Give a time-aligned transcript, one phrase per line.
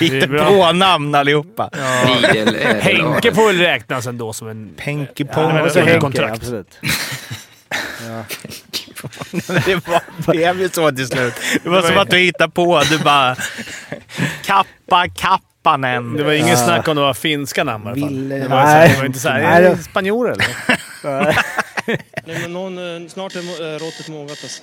[0.00, 0.72] Lite bra.
[0.72, 1.70] namn allihopa.
[2.32, 4.74] Lidl, är Henke får väl räknas ändå som en...
[4.76, 5.54] Penke Ja, Pong.
[5.64, 6.36] det så Henke, kontrakt.
[6.36, 6.78] absolut.
[9.66, 11.34] Det var- blev ju så till slut.
[11.62, 12.82] Det var som att du hittade på.
[12.90, 13.36] Du bara...
[14.44, 16.16] Kappa Kappanen.
[16.16, 18.28] Det var ingen snack om det var finska namn i alla fall.
[18.28, 18.88] Det var, så, Nej.
[18.88, 20.46] det var inte såhär, är det det- spanjor eller?
[22.26, 24.62] Nej, men någon, eh, snart är eh, råttet mogat alltså.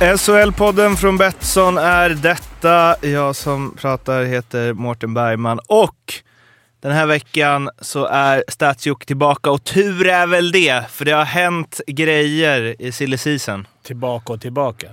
[0.00, 2.96] SHL-podden från Betsson är detta.
[3.06, 6.14] Jag som pratar heter Mårten Bergman och
[6.80, 11.24] den här veckan så är Statsjuk tillbaka och tur är väl det, för det har
[11.24, 13.66] hänt grejer i silly season.
[13.82, 14.86] Tillbaka och tillbaka.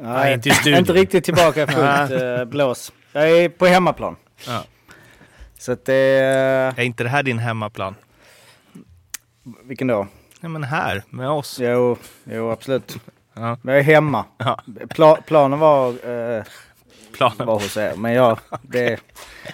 [0.00, 0.78] Nej, inte i studion.
[0.78, 1.66] Inte riktigt tillbaka
[2.08, 2.92] fullt eh, blås.
[3.12, 4.16] Jag är på hemmaplan.
[4.46, 4.64] Ja.
[5.58, 6.78] Så att det är...
[6.78, 7.94] Är inte det här din hemmaplan?
[9.64, 10.06] Vilken då?
[10.40, 11.58] Nej men här, med oss.
[11.62, 12.98] Jo, jo absolut.
[13.34, 13.56] Ja.
[13.62, 14.24] Men jag är hemma.
[14.38, 14.60] Ja.
[14.88, 16.42] Pla, planen var, eh,
[17.12, 17.46] Planen.
[17.46, 17.94] var hos er.
[17.96, 19.00] Men jag, det,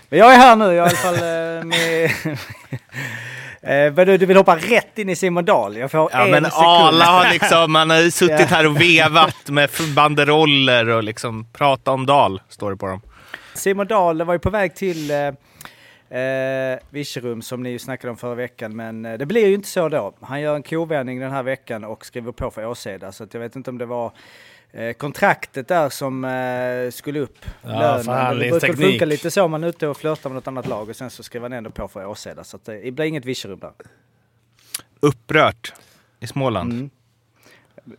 [0.09, 2.11] men jag är här nu i alla fall eh, med...
[3.63, 5.77] Eh, vad du, du vill hoppa rätt in i Simon Dahl?
[5.77, 6.67] Jag får Ja en men sekund.
[6.67, 12.07] Arla har liksom, man har suttit här och vevat med banderoller och liksom prata om
[12.07, 13.01] Dal, står det på dem.
[13.55, 15.17] Simon Dahl var ju på väg till eh,
[16.09, 18.77] eh, Virserum som ni ju snackade om förra veckan.
[18.77, 20.15] Men eh, det blir ju inte så då.
[20.21, 23.13] Han gör en kovändning den här veckan och skriver på för Åseda.
[23.13, 24.13] Så att jag vet inte om det var
[24.73, 27.39] eh, kontraktet där som eh, skulle upp.
[27.63, 28.39] Ja, Lönen.
[28.39, 29.49] Det brukar funka lite så.
[29.49, 31.71] Man är ute och flörtar med något annat lag och sen så skriver han ändå
[31.71, 32.45] på för Åseda.
[32.45, 33.73] Så att det blir inget Virserum där.
[35.01, 35.75] Upprört
[36.21, 36.73] i Småland.
[36.73, 36.91] Mm.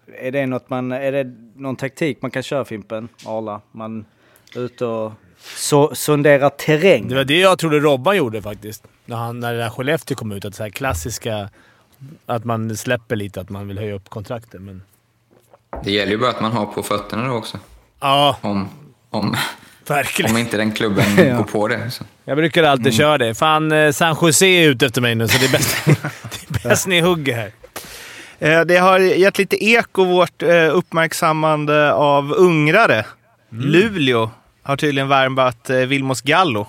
[0.08, 3.62] Är det något man, är det någon taktik man kan köra Fimpen, Arla?
[3.72, 4.06] Man
[4.56, 5.12] är ute och
[5.56, 7.08] so sonderar terräng.
[7.08, 8.84] Det var det jag trodde Robban gjorde faktiskt.
[9.06, 10.46] När, han, när det där Skellefteå kom ut.
[10.46, 11.50] Att så här klassiska...
[12.26, 14.66] Att man släpper lite, att man vill höja upp kontrakten.
[14.66, 14.82] Men...
[15.84, 17.58] Det gäller ju bara att man har på fötterna då också.
[18.00, 18.70] Ja, Om,
[19.10, 19.36] om,
[19.88, 20.32] verkligen.
[20.32, 21.92] om inte den klubben går på det.
[21.92, 22.04] Så.
[22.26, 23.36] Jag brukar alltid köra det.
[23.36, 26.70] Fan, eh, San Jose är ute efter mig nu, så det är bäst, det är
[26.70, 27.52] bäst ni hugger här.
[28.40, 33.06] Eh, Det har gett lite eko vårt eh, uppmärksammande av ungrare.
[33.52, 33.66] Mm.
[33.66, 34.30] Luleå
[34.68, 36.68] har tydligen värvat eh, Vilmos Gallo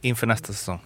[0.00, 0.80] inför nästa säsong.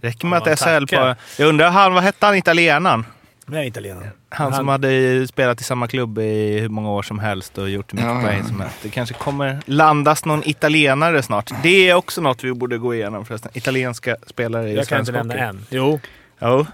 [0.00, 1.14] Räcker med Ja, att SHL på...
[1.38, 3.04] Jag undrar, han, vad hette han italienaren?
[3.46, 4.10] Men jag är italienare.
[4.28, 7.70] Han, som Han- hade spelat i samma klubb i hur många år som helst och
[7.70, 8.44] gjort hur mycket Ja, poäng ja.
[8.48, 8.76] som helst.
[8.82, 11.50] Det kanske kommer landas någon italienare snart.
[11.62, 13.50] Det är också något vi borde gå igenom förresten.
[13.54, 15.58] Italienska spelare i Jag kan inte svensk nämna hockey.
[15.58, 15.66] en.
[15.70, 16.00] Jo.
[16.40, 16.66] Jo.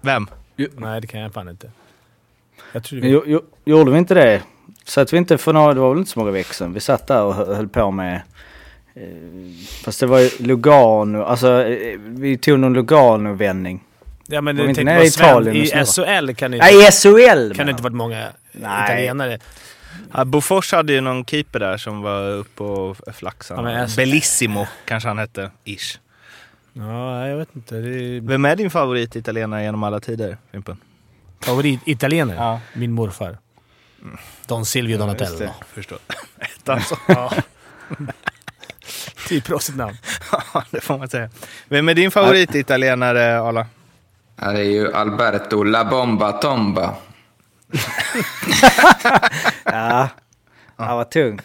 [0.00, 0.28] Vem?
[0.76, 1.70] Nej, det kan jag fan inte.
[2.72, 4.42] Jag tror det jo, jo, gjorde vi inte det?
[4.84, 6.72] Satt vi inte för några, det var väl inte så många veckor sedan.
[6.72, 8.14] Vi satt där och hö- höll på med...
[8.94, 9.02] Eh,
[9.84, 13.80] fast det var ju Lugano, alltså eh, vi tog någon Lugano-vändning.
[14.26, 15.66] Ja, men inte tänkte i sven- Italien I?
[15.86, 17.54] SHL kan det inte, Nej, SHL!
[17.54, 18.84] kan det inte varit många Nej.
[18.84, 19.38] italienare.
[20.14, 23.72] Ja, Bofors hade ju någon keeper där som var uppe och flaxade.
[23.72, 25.50] Ja, Bellissimo kanske han hette.
[25.64, 25.98] Ish.
[26.72, 27.74] Ja, jag vet inte.
[27.74, 30.76] Det är Vem är din favorit italienare genom alla tider, Fimpen?
[31.40, 32.36] favorit italienare.
[32.36, 32.60] Ja.
[32.74, 33.38] Min morfar.
[34.46, 35.38] Don Silvio Donatello.
[35.38, 35.52] det.
[35.74, 35.98] Förstår.
[36.66, 36.96] alltså.
[37.08, 37.32] Ja.
[39.28, 39.96] Typ proffsigt namn.
[40.54, 41.30] Ja, det får man säga.
[41.68, 43.66] Vem är din favorit italienare, Arla?
[44.40, 46.94] Ja, det är ju Alberto La Bomba Tomba.
[49.64, 50.08] Ja,
[50.76, 51.40] han var tung.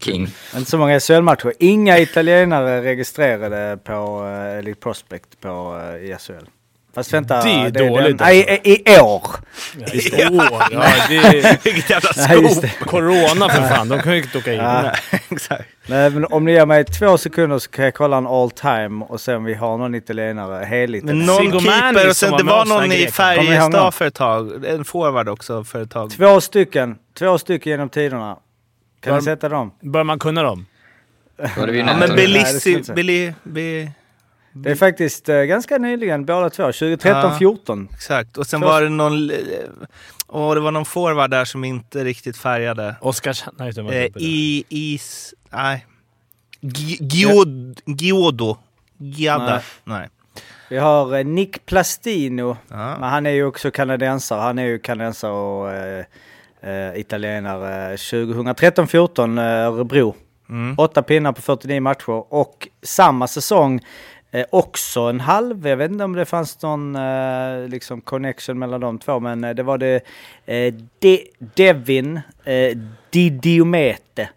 [0.00, 0.28] King.
[0.56, 1.52] Inte så många SHL-matcher.
[1.58, 6.46] Inga italienare registrerade på uh, Elite Prospect på uh, i SHL.
[6.94, 7.42] Fast vänta.
[7.44, 9.22] Det är den- dåligt, Nej, i, i år.
[9.92, 10.62] I år.
[10.72, 12.10] Ja, det är Vilket jävla
[12.60, 12.68] det.
[12.86, 13.88] corona för fan.
[13.88, 14.58] De kan ju inte åka in.
[14.60, 14.82] Ja.
[14.82, 14.92] Nej,
[15.30, 15.64] Exakt.
[15.86, 19.04] Nej, men om ni ger mig två sekunder så kan jag kolla en all time
[19.08, 21.04] och se om vi har någon italienare heligt.
[21.04, 24.64] Men någon keeper och som sen var det var någon i Färjestad för ett tag.
[24.64, 26.10] En forward också för ett tag.
[26.10, 26.96] Två stycken.
[27.18, 28.36] Två stycken genom tiderna.
[29.00, 29.70] Kan Var- ni sätta dem?
[29.80, 30.66] Bör man kunna dem?
[31.36, 31.66] Det Ja,
[31.98, 32.70] men det Belissi...
[32.70, 32.94] jag inte säga.
[32.96, 33.92] Belli, be,
[34.56, 36.62] Det är faktiskt eh, ganska nyligen båda två.
[36.62, 37.88] 2013-14.
[37.94, 38.36] exakt.
[38.38, 39.30] Och sen Två- var det någon...
[39.30, 39.36] eh,
[40.28, 42.96] Åh, det var någon forward där som inte riktigt färgade.
[43.00, 43.44] Oskars...
[43.58, 43.80] Nej, det.
[43.80, 44.10] Eh, där.
[44.16, 44.64] I...
[44.68, 45.34] Is...
[45.50, 45.86] Nej.
[46.60, 48.56] Gi- Giod, Giodo.
[48.98, 49.46] Giada.
[49.46, 49.62] Nej.
[49.84, 50.08] Nej.
[50.70, 52.56] Vi har eh, Nick Plastino.
[52.68, 52.96] Ja.
[53.00, 54.40] Men han är ju också kanadensare.
[54.40, 56.04] Han är ju kanadensare och eh,
[56.60, 57.96] eh, italienare.
[57.96, 60.14] 2013-14 eh, Örebro.
[60.76, 63.80] Åtta pinnar på 49 matcher och samma säsong
[64.34, 65.66] eh, också en halv.
[65.66, 69.54] Jag vet inte om det fanns någon eh, liksom connection mellan de två, men eh,
[69.54, 70.00] det var det
[70.46, 72.78] eh, De, Devin eh,
[73.10, 74.28] Didiomete.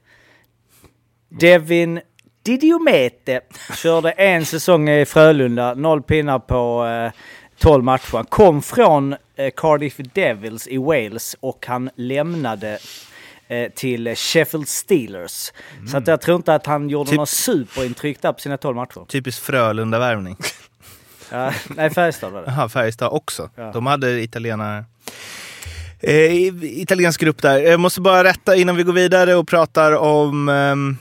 [1.30, 2.02] Devin
[2.44, 3.42] Didiomete
[3.76, 7.12] körde en säsong i Frölunda, noll pinnar på eh,
[7.60, 8.16] 12 matcher.
[8.16, 12.78] Han kom från eh, Cardiff Devils i Wales och han lämnade
[13.76, 15.52] till Sheffield Steelers.
[15.92, 18.76] Så att jag tror inte att han gjorde Typ- något superintryck där på sina 12
[18.76, 19.06] matcher.
[19.08, 20.38] Typisk Frölunda-värvning.
[21.32, 22.48] Ja, nej, Färjestad var det.
[22.48, 23.50] Jaha, Färjestad också.
[23.56, 23.72] Ja.
[23.72, 24.86] De hade italienare.
[26.00, 26.34] Eh,
[26.64, 27.60] italiensk grupp där.
[27.60, 30.98] Jag måste bara rätta innan vi går vidare och pratar om ehm,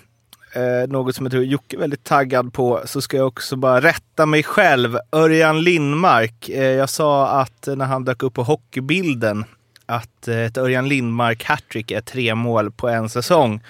[0.55, 2.83] eh, något som jag tror Jocke är väldigt taggad på.
[2.85, 4.99] Så ska jag också bara rätta mig själv.
[5.13, 6.49] Örjan Lindmark.
[6.49, 9.45] Eh, jag sa att när han dök upp på hockeybilden
[9.87, 13.61] att eh, ett Örjan Lindmark hattrick är tre mål på en säsong.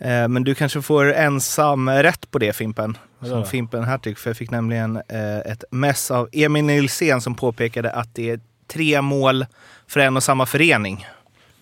[0.00, 2.98] Eh, men du kanske får ensam rätt på det Fimpen.
[3.22, 3.46] Som?
[3.46, 4.18] Fimpen hattrick.
[4.18, 8.40] För jag fick nämligen eh, ett mess av Emil Nilsén som påpekade att det är
[8.66, 9.46] tre mål
[9.86, 11.06] för en och samma förening.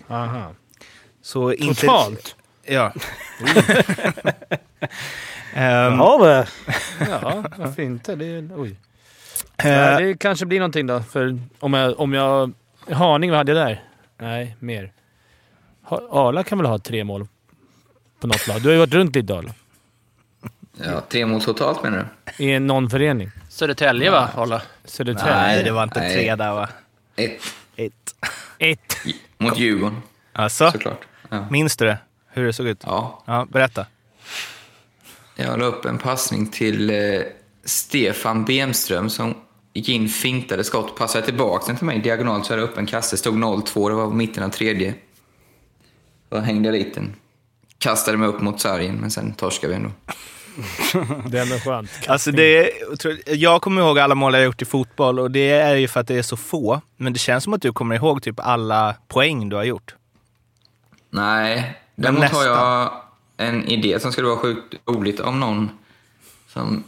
[0.08, 0.52] Aha.
[1.22, 1.80] Så inte...
[1.80, 2.36] Totalt?
[2.64, 2.92] Ja.
[5.54, 6.46] Har det?
[7.10, 8.16] Ja, varför inte?
[8.16, 8.76] Det är, oj.
[9.56, 11.00] Ja, det kanske blir någonting då.
[11.00, 12.00] För om jag...
[12.00, 12.52] Om jag
[12.90, 13.84] Haninge, vad hade jag där?
[14.18, 14.92] Nej, mer.
[16.10, 17.28] Arla kan väl ha tre mål
[18.20, 18.62] på något lag?
[18.62, 19.54] Du har ju varit runt lite Arla.
[20.84, 22.44] Ja, tre mål totalt menar du?
[22.44, 23.30] I någon förening.
[23.48, 24.62] Södertälje va, Arla?
[24.84, 25.34] Södertälje.
[25.36, 26.14] nej, det var inte Nej.
[26.16, 26.68] tre där va?
[27.16, 27.40] Ett.
[27.76, 28.14] Ett.
[28.58, 28.96] Ett.
[29.38, 31.04] Mot Djurgården, Alltså, såklart.
[31.30, 31.46] Ja.
[31.50, 31.98] minns du det?
[32.28, 32.82] Hur det såg ut?
[32.86, 33.22] ja.
[33.26, 33.86] Ja, berätta.
[35.36, 37.20] Jag la upp en passning till eh,
[37.64, 39.34] Stefan Bemström som
[39.76, 42.86] gick in, fintade skott, passade tillbaka den till mig diagonalt så hade jag upp en
[42.86, 44.94] kasse, stod 0-2, det var på mitten av tredje.
[46.28, 47.14] Då hängde dit den.
[47.78, 49.90] Kastade mig upp mot sargen, men sen torskade vi ändå.
[51.28, 51.90] Det är ändå skönt.
[52.06, 52.70] Alltså det är,
[53.34, 56.08] jag kommer ihåg alla mål jag gjort i fotboll och det är ju för att
[56.08, 56.80] det är så få.
[56.96, 59.94] Men det känns som att du kommer ihåg typ alla poäng du har gjort.
[61.10, 62.92] Nej, däremot har jag
[63.36, 65.70] en idé som skulle vara sjukt roligt om någon
[66.48, 66.84] som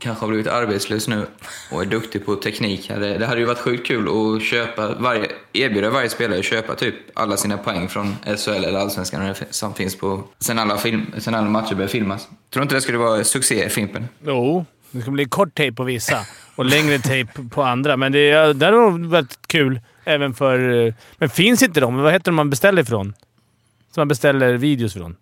[0.00, 1.26] kanske har blivit arbetslös nu
[1.70, 2.88] och är duktig på teknik.
[2.88, 6.94] Det, hade ju varit sjukt kul att köpa varje, erbjuda varje spelare att köpa typ
[7.14, 11.48] alla sina poäng från SHL eller Allsvenskan som finns på sen alla, film, sen alla
[11.48, 12.28] matcher började filmas.
[12.50, 14.08] Tror inte det skulle vara succé Fimpen?
[14.26, 16.18] Jo, det ska bli kort tejp på vissa
[16.56, 17.96] och längre tejp på andra.
[17.96, 20.94] Men det, det nog väldigt kul även för...
[21.18, 21.96] Men finns inte de?
[21.96, 23.14] Vad heter de man beställer ifrån?
[23.94, 25.16] Som man beställer videos från?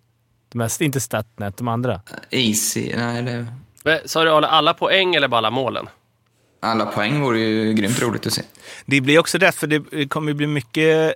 [0.51, 2.01] De här, inte Statnet, de andra.
[2.29, 2.93] Easy?
[2.97, 3.45] Nej, det,
[4.05, 5.89] Sa du alla poäng eller bara alla målen?
[6.61, 8.41] alla poäng vore ju grymt roligt att se.
[8.85, 11.13] Det blir också rätt för det kommer bli mycket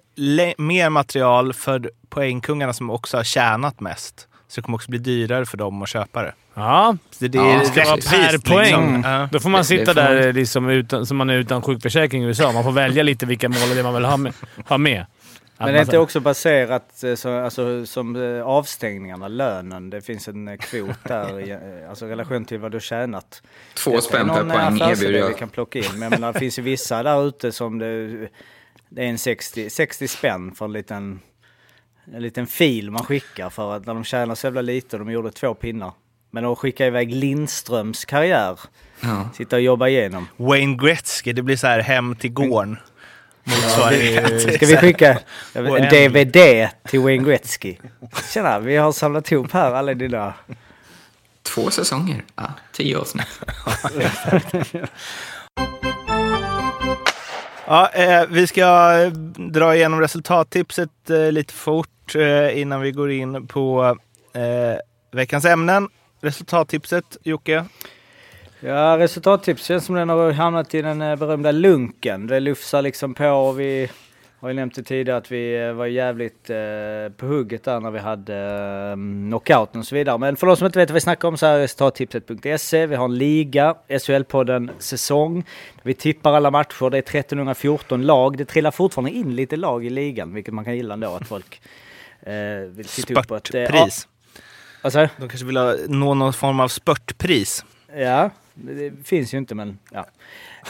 [0.58, 4.28] mer material för poängkungarna som också har tjänat mest.
[4.48, 6.34] Så det kommer också bli dyrare för dem att köpa det.
[6.54, 8.64] Ja, Så det Ja, det ska vara per poäng.
[8.64, 9.02] liksom.
[9.12, 9.30] Ja.
[9.32, 12.24] Då får man sitta det får man- där liksom utan, som man är utan sjukförsäkring
[12.24, 12.52] i USA.
[12.52, 14.34] Man får välja lite vilka mål det man vill ha med.
[14.68, 15.06] Ha med.
[15.66, 19.90] Men det är inte också baserat eh, så, alltså, som eh, avstängningarna, lönen.
[19.90, 21.58] Det finns en eh, kvot där, i,
[21.90, 23.42] alltså relation till vad du tjänat.
[23.76, 25.38] Två spänn per poäng erbjuder vi jag.
[25.38, 25.86] kan plocka in.
[25.94, 28.08] Men jag menar, det finns ju vissa där ute som det,
[28.90, 31.20] det är en 60, 60 spänn för en liten,
[32.14, 35.32] en liten fil man skickar för att när de tjänar så jävla lite de gjorde
[35.32, 35.92] två pinnar.
[36.32, 38.60] Men att skicka iväg Lindströms karriär,
[39.02, 39.30] Ja.
[39.34, 40.28] sitta och jobba igenom.
[40.38, 42.78] Wayne Gretzky, det blir så här hem till gården.
[43.44, 44.56] Motsvarighet.
[44.56, 45.20] Ska vi skicka
[45.54, 45.66] en.
[45.66, 47.76] DVD till Wayne Gretzky?
[48.34, 50.34] Tjena, vi har samlat ihop här alla dina...
[51.44, 52.24] Två säsonger?
[52.36, 53.28] Ja, tio avsnitt.
[57.68, 59.12] Ja, eh, vi ska eh,
[59.52, 63.98] dra igenom resultattipset eh, lite fort eh, innan vi går in på
[64.34, 64.78] eh,
[65.12, 65.90] veckans ämnen.
[66.22, 67.66] Resultattipset, Jocke?
[68.66, 72.28] Ja, resultattips känns som den har hamnat i den eh, berömda lunken.
[72.28, 73.90] Det lufsar liksom på och vi
[74.40, 76.56] har ju nämnt det tidigare att vi eh, var jävligt eh,
[77.18, 78.96] på hugget där när vi hade eh,
[79.30, 80.18] knockouten och så vidare.
[80.18, 82.86] Men för de som inte vet vad vi snackar om så är resultattipset.se.
[82.86, 85.44] Vi har en liga, SHL-podden säsong.
[85.82, 86.90] Vi tippar alla matcher.
[86.90, 88.38] Det är 1314 lag.
[88.38, 91.62] Det trillar fortfarande in lite lag i ligan, vilket man kan gilla ändå att folk
[92.22, 92.34] eh,
[92.70, 93.32] vill titta upp.
[93.32, 94.08] Att, eh, ja, Spurtpris.
[94.82, 97.66] alltså, De kanske vill ha, nå någon form av spurtpris.
[97.96, 100.06] Ja, det finns ju inte men ja.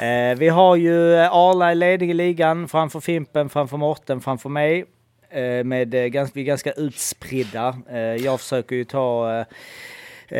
[0.05, 4.85] Eh, vi har ju Arla i ledning i ligan framför Fimpen, framför Morten, framför mig.
[5.29, 7.77] Eh, med, eh, ganska, vi är ganska utspridda.
[7.89, 9.45] Eh, jag försöker ju ta eh,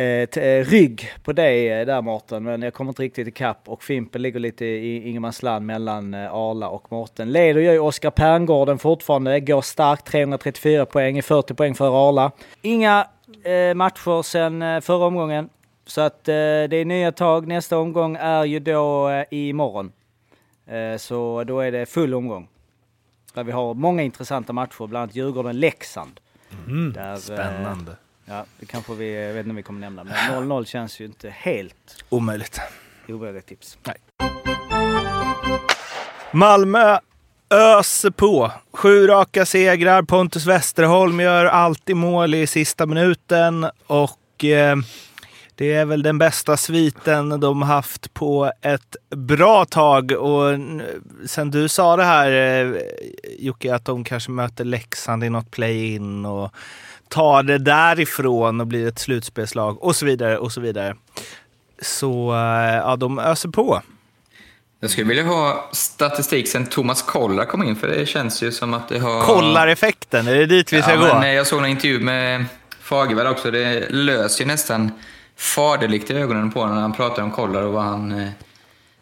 [0.00, 3.82] eh, eh rygg på dig eh, där Mårten, men jag kommer inte riktigt ikapp och
[3.82, 7.32] Fimpen ligger lite i ingenmansland mellan Arla och Mårten.
[7.32, 12.30] Leder gör ju Oskar Perngården fortfarande, går starkt, 334 poäng, 40 poäng för Arla.
[12.62, 13.06] Inga
[13.74, 15.48] matcher sedan förra omgången,
[15.86, 17.46] så att eh, det är nya tag.
[17.46, 19.92] Nästa omgång är ju då eh, imorgon.
[20.66, 22.48] Eh, så då är det full omgång.
[23.34, 26.20] Där vi har många intressanta matcher, bland annat Djurgården-Leksand.
[26.94, 27.96] Där, eh, Spännande.
[28.24, 30.14] Ja, det kanske vi, jag vet inte om vi kommer nämna, men
[30.48, 32.60] 0-0 känns ju inte helt Omöjligt.
[33.08, 33.78] omöjligt tips.
[36.32, 36.98] Malmö
[37.50, 38.52] öser på.
[38.72, 40.02] Sju raka segrar.
[40.02, 44.76] Pontus Westerholm gör alltid mål i sista minuten och eh,
[45.56, 50.12] det är väl den bästa sviten de haft på ett bra tag.
[50.12, 50.58] Och
[51.26, 52.80] sen du sa det här eh,
[53.38, 56.50] Jocke, att de kanske möter Leksand i något play-in och
[57.08, 60.96] tar det därifrån och blir ett slutspelslag och så vidare och så vidare.
[61.82, 63.82] Så eh, ja, de öser på.
[64.80, 68.74] Jag skulle vilja ha statistik sen Thomas Kollar kom in, för det känns ju som
[68.74, 69.22] att det har...
[69.22, 71.06] Kollar-effekten, är det dit vi ska ja, gå?
[71.06, 72.44] Men, eh, jag såg en intervju med
[72.80, 73.50] Fagervall också.
[73.50, 74.90] Det löser ju nästan
[75.36, 78.28] faderligt i ögonen på honom när han pratar om Kollar och vad han eh,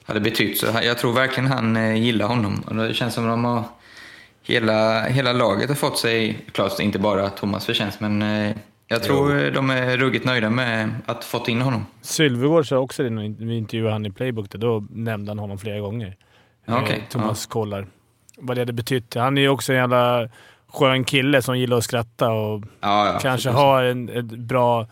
[0.05, 0.59] hade betytt.
[0.59, 2.63] Så jag tror verkligen han eh, gillar honom.
[2.67, 3.65] Och det känns som att de har,
[4.43, 8.57] hela, hela laget har fått sig, klart inte bara Thomas förtjänst, men eh,
[8.89, 11.87] jag tror de är ruggigt nöjda med att fått in honom.
[12.01, 14.51] Sylvegård sa också det när vi intervjuade han i Playbook.
[14.51, 16.17] Där, då nämnde han honom flera gånger.
[16.65, 16.89] Ja.
[16.89, 17.87] Eh, Thomas kollar.
[18.37, 19.15] Vad det hade betytt.
[19.15, 20.29] Han är ju också en jävla
[20.69, 24.87] skön kille som gillar att skratta och Ja, ja, kanske har en, ett bra...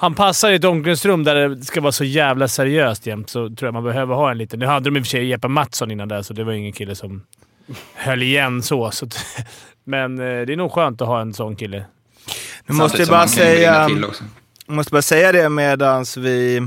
[0.00, 3.66] Han passar i ett omklädningsrum där det ska vara så jävla seriöst jämt, så tror
[3.66, 4.58] jag man behöver ha en liten...
[4.58, 6.72] Nu hade de i och för sig Jeppe Mattsson innan där, så det var ingen
[6.72, 7.22] kille som
[7.94, 8.90] höll igen så.
[8.90, 9.08] så
[9.84, 11.84] men eh, det är nog skönt att ha en sån kille.
[12.66, 13.88] Nu måste jag bara säga...
[14.66, 16.60] måste bara säga det medan vi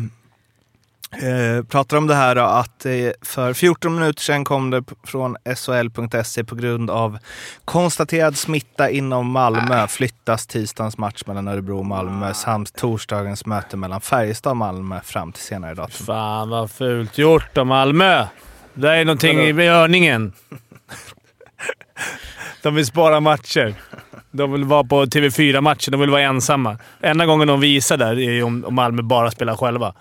[1.22, 2.91] eh, pratar om det här att eh,
[3.22, 7.17] för 14 minuter sedan kom det från SHL.se på grund av
[7.65, 14.01] konstaterad smitta inom Malmö flyttas tisdagens match mellan Örebro och Malmö samt torsdagens möte mellan
[14.01, 16.05] Färjestad och Malmö fram till senare datum.
[16.05, 18.27] Fan vad fult gjort av Malmö.
[18.74, 20.34] Det är någonting i görningen.
[22.62, 23.75] De vill spara matcher.
[24.32, 25.91] De vill vara på TV4-matcher.
[25.91, 26.77] De vill vara ensamma.
[27.01, 29.93] Enda gången de visar där är om Malmö bara spelar själva.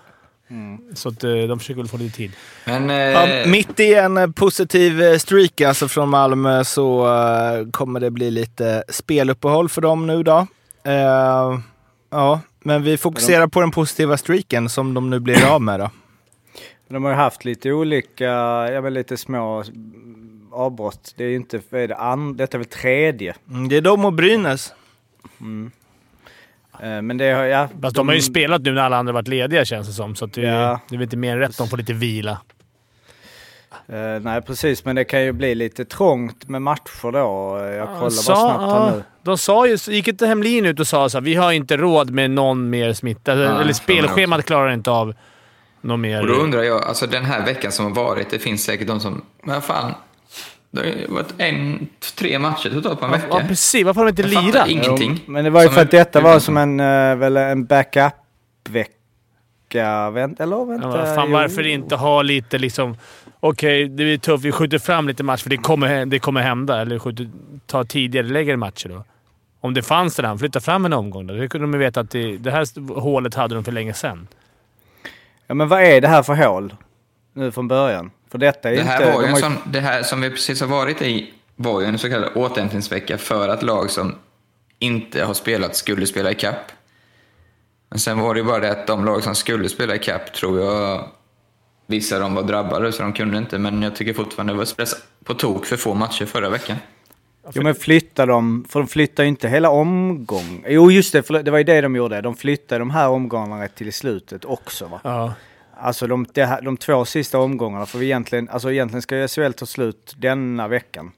[0.93, 2.31] Så att, eh, de försöker väl få lite tid.
[2.65, 7.99] Men, eh, Ja, mitt i en positiv eh, streak alltså från Malmö så eh, kommer
[7.99, 10.47] det bli lite speluppehåll för dem nu då.
[10.83, 11.59] Eh,
[12.09, 15.89] ja, men vi fokuserar på den positiva streaken som de nu blir av med då.
[16.87, 18.25] De har ju haft lite olika,
[18.71, 21.13] ja men lite små mm, avbrott.
[21.17, 23.35] Det är ju inte, är det, an, detta är väl tredje.
[23.49, 24.73] Mm, det är de och Brynäs.
[25.23, 25.71] Eh,
[26.81, 27.67] Men det har, ja.
[27.81, 30.25] Fast de har ju spelat nu när alla andra varit lediga känns det som, så
[30.25, 30.79] att det, Ja.
[30.89, 32.37] det är väl inte mer än rätt de får lite vila.
[33.87, 37.57] Eh, nej precis, men det kan ju bli lite trångt med matcher då.
[37.65, 39.03] Eh, Jag kollar Sa- bara snabbt här nu.
[39.23, 42.09] De sa ju, gick inte Hemlin ut och sa så här, vi har inte råd
[42.11, 43.31] med någon mer smitta.
[43.33, 45.13] Eller för spelschemat klarar inte av
[45.81, 46.21] någon mer.
[46.21, 48.99] Och då undrar jag, alltså den här veckan som har varit, det finns säkert de
[48.99, 49.93] som, men fan,
[50.73, 51.87] det har varit en,
[52.17, 53.27] tre matcher totalt på en vecka.
[53.29, 53.85] Ja, precis.
[53.85, 54.67] Varför har de inte Jag lirat?
[54.67, 55.19] ingenting.
[55.25, 57.65] Jo, men det var ju Som för att detta var som en, eh, väl en
[57.65, 58.93] backup-vecka.
[60.13, 61.07] Vänt, eller vänta.
[61.07, 62.97] Ja, fan, varför inte ha lite liksom...
[63.39, 64.45] Okej, det är tufft.
[64.45, 66.81] Vi skjuter fram lite match för det kommer, det kommer hända.
[66.81, 67.29] Eller skjuter,
[67.65, 69.03] ta tidigare lägre matcher då.
[69.61, 71.33] Om det fanns det där, flytta fram en omgång då.
[71.33, 74.27] Det kunde de ju veta att det, det här hålet hade de för länge sedan.
[75.47, 76.73] Ja men vad är det här för hål?
[77.33, 78.11] Nu från början.
[78.33, 79.13] För detta är Det här inte...
[79.13, 81.81] var ju de en har sån, det här som vi precis har varit i var
[81.81, 84.15] ju en så kallad återhämtningsvecka för att lag som
[84.79, 86.71] inte har spelat skulle spela i kapp.
[87.89, 90.33] Men sen var det ju bara det att de lag som skulle spela i kapp
[90.33, 91.09] tror jag
[91.87, 93.59] vissa av dem var drabbade så de kunde inte.
[93.59, 94.67] Men jag tycker fortfarande det var
[95.23, 96.77] på tok för få matcher förra veckan.
[97.53, 100.63] Jo men flyttar de, för de flyttar ju inte hela omgången.
[100.67, 102.21] Jo just det, det var ju det de gjorde.
[102.21, 104.99] De flyttade de här omgångarna till slutet också va?
[105.03, 105.33] Ja.
[105.83, 109.65] Alltså de, här, de två sista omgångarna, för vi egentligen, alltså egentligen ska SHL ta
[109.65, 111.11] slut denna veckan.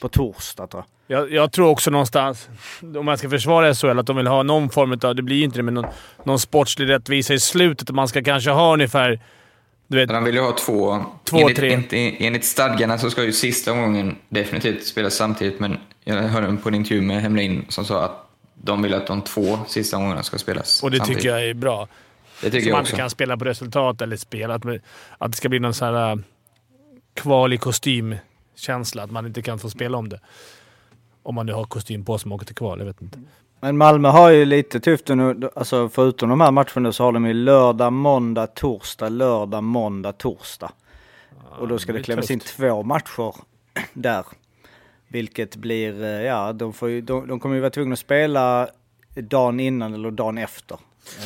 [0.00, 1.20] På torsdag tror jag.
[1.20, 2.48] Jag, jag tror också någonstans,
[2.96, 5.44] om man ska försvara SHL, att de vill ha någon form av, det blir ju
[5.44, 5.86] inte det, men någon,
[6.24, 7.90] någon sportslig rättvisa i slutet.
[7.90, 9.20] Att man ska kanske ha ungefär...
[9.86, 11.04] Du vet, De vill ju ha två.
[11.24, 11.72] Två, enligt, tre.
[11.72, 16.68] Enligt, enligt stadgarna så ska ju sista omgången definitivt spelas samtidigt, men jag hörde på
[16.68, 20.38] en intervju med Hemlin som sa att de vill att de två sista omgångarna ska
[20.38, 21.22] spelas och det samtidigt.
[21.22, 21.88] tycker jag är bra.
[22.40, 22.92] Det tycker Så jag man också.
[22.92, 24.54] inte kan spela på resultat eller spela.
[24.54, 24.64] Att,
[25.18, 26.18] att det ska bli någon sån här äh,
[27.14, 29.02] kval i kostymkänsla.
[29.02, 30.20] Att man inte kan få spela om det.
[31.22, 32.78] Om man nu har kostym på sig och åker till kval.
[32.78, 33.18] Jag vet inte.
[33.60, 37.26] Men Malmö har ju lite tufft nu, alltså förutom de här matcherna så har de
[37.26, 40.72] ju lördag, måndag, torsdag, lördag, måndag, torsdag.
[41.58, 43.34] och då ska det det klämmas in två matcher
[43.92, 44.24] där.
[45.08, 48.68] Vilket blir, eh, ja, de, får ju, de, de kommer ju vara tvungna att spela
[49.14, 50.78] dagen innan eller dagen efter.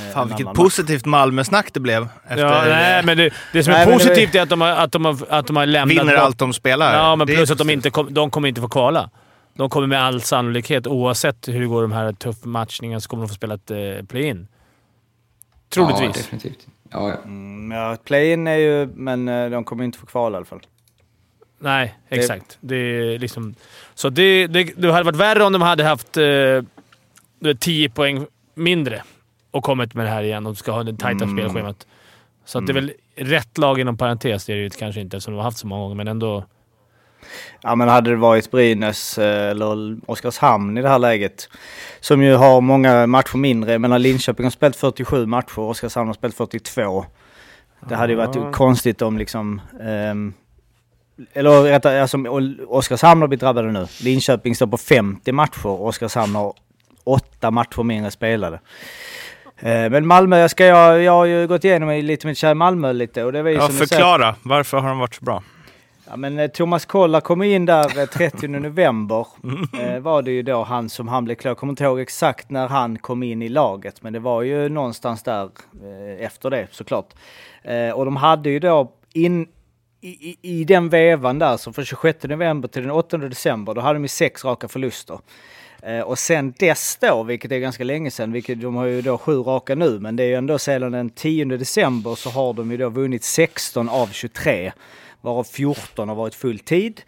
[0.09, 2.09] Eh, Fan vilket positivt Malmö-snack det blev.
[2.29, 4.61] Efter, Ja, nej, men det, det som är Nej, men det- positivt är att de
[4.61, 5.97] har, att de har, att de har lämnat...
[5.99, 6.95] vinner allt de spelar.
[6.97, 7.77] Ja, men Det plus att de positivt.
[7.77, 9.11] inte kom, de kommer inte få kvala.
[9.55, 13.23] De kommer med all sannolikhet, oavsett hur det går de här tuffa matchningarna, så kommer
[13.23, 14.49] de få spela ett eh, play-in.
[14.51, 16.25] Ja, Troligtvis.
[16.25, 16.67] definitivt.
[16.91, 17.17] Ja, ja.
[17.25, 20.61] Mm, ja, play-in är ju, men eh, de kommer inte få kvala i alla fall.
[21.59, 22.59] Nej, exakt.
[22.61, 23.55] Det är liksom...
[23.95, 26.65] Så det, det, det hade varit värre om de hade haft eh, du
[27.41, 29.03] vet, 10 poäng mindre
[29.53, 31.37] och kommit med det här igen och ska ha det tajta Mm.
[31.39, 31.87] spelschemat.
[32.45, 35.17] Så att det är väl rätt lag inom parentes, det är det ju kanske inte
[35.17, 36.45] eftersom de har haft så många gånger, men ändå...
[37.63, 41.49] Ja men hade det varit Brynäs eh, eller Oskarshamn i det här läget,
[42.01, 46.15] som ju har många matcher mindre, men Linköping har spelat 47 matcher och Oskarshamn har
[46.15, 47.05] spelat 42.
[47.89, 48.53] Det hade ju varit Ja.
[48.53, 50.35] konstigt om liksom, ehm,
[51.33, 52.19] eller rättare, alltså
[52.69, 53.87] Oskarshamn har blivit drabbade nu.
[54.01, 56.53] Linköping står på 50 matcher och Oskarshamn har
[57.05, 58.61] 8 matcher mindre spelade.
[59.63, 62.93] Eh, Men Malmö, jag, ska, jag, jag har ju gått igenom lite med kära Malmö
[62.93, 64.35] lite och det var ju Ja, som förklara.
[64.43, 65.43] Varför har de varit så bra?
[66.07, 69.27] Ja, men eh, Thomas Kolla kom in där eh, 30 november.
[69.81, 71.51] Eh, var det ju då han som han blev klar.
[71.51, 74.69] Jag kommer inte ihåg exakt när han kom in i laget, men det var ju
[74.69, 75.43] någonstans där
[75.83, 77.09] eh, efter det såklart.
[77.63, 79.47] Eh, och de hade ju då in
[80.01, 83.81] i, i, i den vevan där, så från 26 november till den 8 december, då
[83.81, 85.19] hade de ju sex raka förluster.
[85.83, 89.19] Eh, och sen dess då, vilket är ganska länge sedan, vilket de har ju då
[89.19, 92.71] sju raka nu, men det är ju ändå sedan den 10 december så har de
[92.71, 94.73] ju då vunnit 16 av 23
[95.21, 97.01] varav 14 har varit full tid.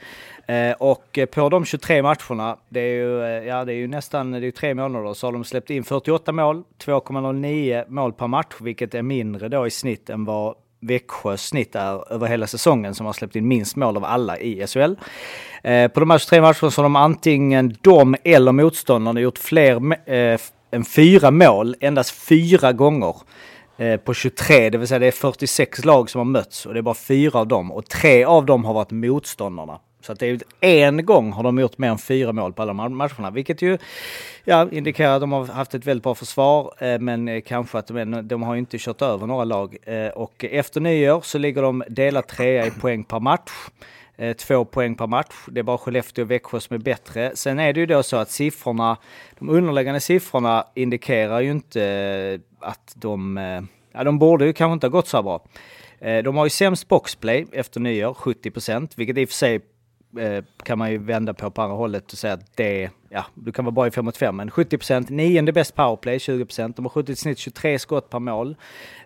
[0.47, 4.31] Eh, och eh, på de 23 matcherna, det är ju, ja, det är ju nästan
[4.31, 8.26] det är ju tre månader, så har de släppt in 48 mål, 2,09 mål per
[8.26, 10.54] match, vilket är mindre då i snitt än vad
[10.87, 14.67] Växjös snitt är över hela säsongen som har släppt in minst mål av alla i
[14.67, 14.95] SHL.
[15.64, 20.11] Eh, på de här 23 matcherna så har de antingen de eller motståndarna gjort fler
[20.11, 23.17] eh, än fyra mål endast fyra gånger
[23.76, 26.81] eh, på 23, det vill säga det är 46 lag som har mötts och det
[26.81, 29.80] är bara fyra av dem och tre av dem har varit motståndarna.
[30.04, 32.62] Så att det är ju en gång har de gjort mer än fyra mål på
[32.62, 33.78] alla matcherna, vilket ju
[34.45, 37.86] ja, indikerar att de har haft ett väldigt bra försvar, eh, men eh, kanske att
[37.86, 39.76] de, de har inte kört över några lag.
[39.82, 43.50] Eh, och efter nyår så ligger de delat trea i poäng per match.
[44.17, 45.34] Eh, två poäng per match.
[45.47, 47.32] Det är bara Skellefteå och Växjö som är bättre.
[47.34, 48.97] Sen är det ju då så att siffrorna,
[49.38, 53.62] de underliggande siffrorna indikerar ju inte eh, att de, eh,
[53.93, 55.45] ja de borde ju kanske inte ha gått så här bra.
[56.25, 59.60] De har ju sämst boxplay efter nyår, 70 procent, vilket i och för sig
[60.19, 63.53] Eh, kan man ju vända på på andra hållet och säga att det, ja, du
[63.53, 66.77] kan vara bra i 5 mot 5, men 70 procent, nionde bäst powerplay, 20 procent.
[66.77, 68.57] De har skjutit i snitt 23 skott per mål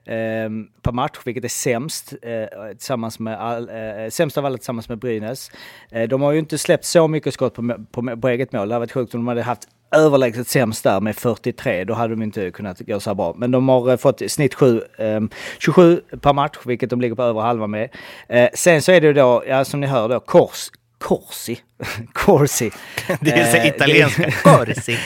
[0.04, 0.48] eh,
[0.82, 4.88] per match, vilket är sämst, eh, tillsammans med all, eh, eh, sämst av alla tillsammans
[4.88, 5.50] med Brynäs.
[5.90, 8.68] Eh, de har ju inte släppt så mycket skott på, på, på eget mål.
[8.68, 12.14] Det hade varit sjukt om de hade haft överlägset sämst där med 43, då hade
[12.14, 13.34] de inte kunnat gå så här bra.
[13.36, 15.20] Men de har eh, fått i snitt 7, eh,
[15.58, 17.88] 27 per match, vilket de ligger på över halva med.
[18.28, 21.58] Eh, sen så är det ju då, ja som ni hör då, Kors, Corsi.
[22.12, 22.70] Corsi.
[23.20, 24.30] Det är så Eh, italienska.
[24.42, 24.98] Corsi.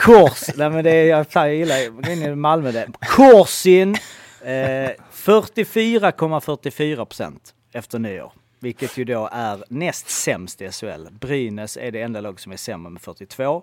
[0.00, 2.88] Kors, nej men det är, jag jag gillar Malmö det.
[3.00, 3.96] Korsin,
[4.42, 8.32] eh, 44,44 procent efter nyår.
[8.60, 11.06] Vilket ju då är näst sämst i SHL.
[11.10, 13.62] Brynäs är det enda lag som är sämre med 42.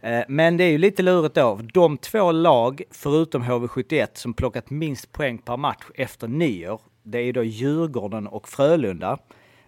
[0.00, 1.60] Eh, men det är ju lite lurigt då.
[1.72, 7.22] De två lag, förutom HV71, som plockat minst poäng per match efter nyår, det är
[7.22, 9.18] ju då Djurgården och Frölunda.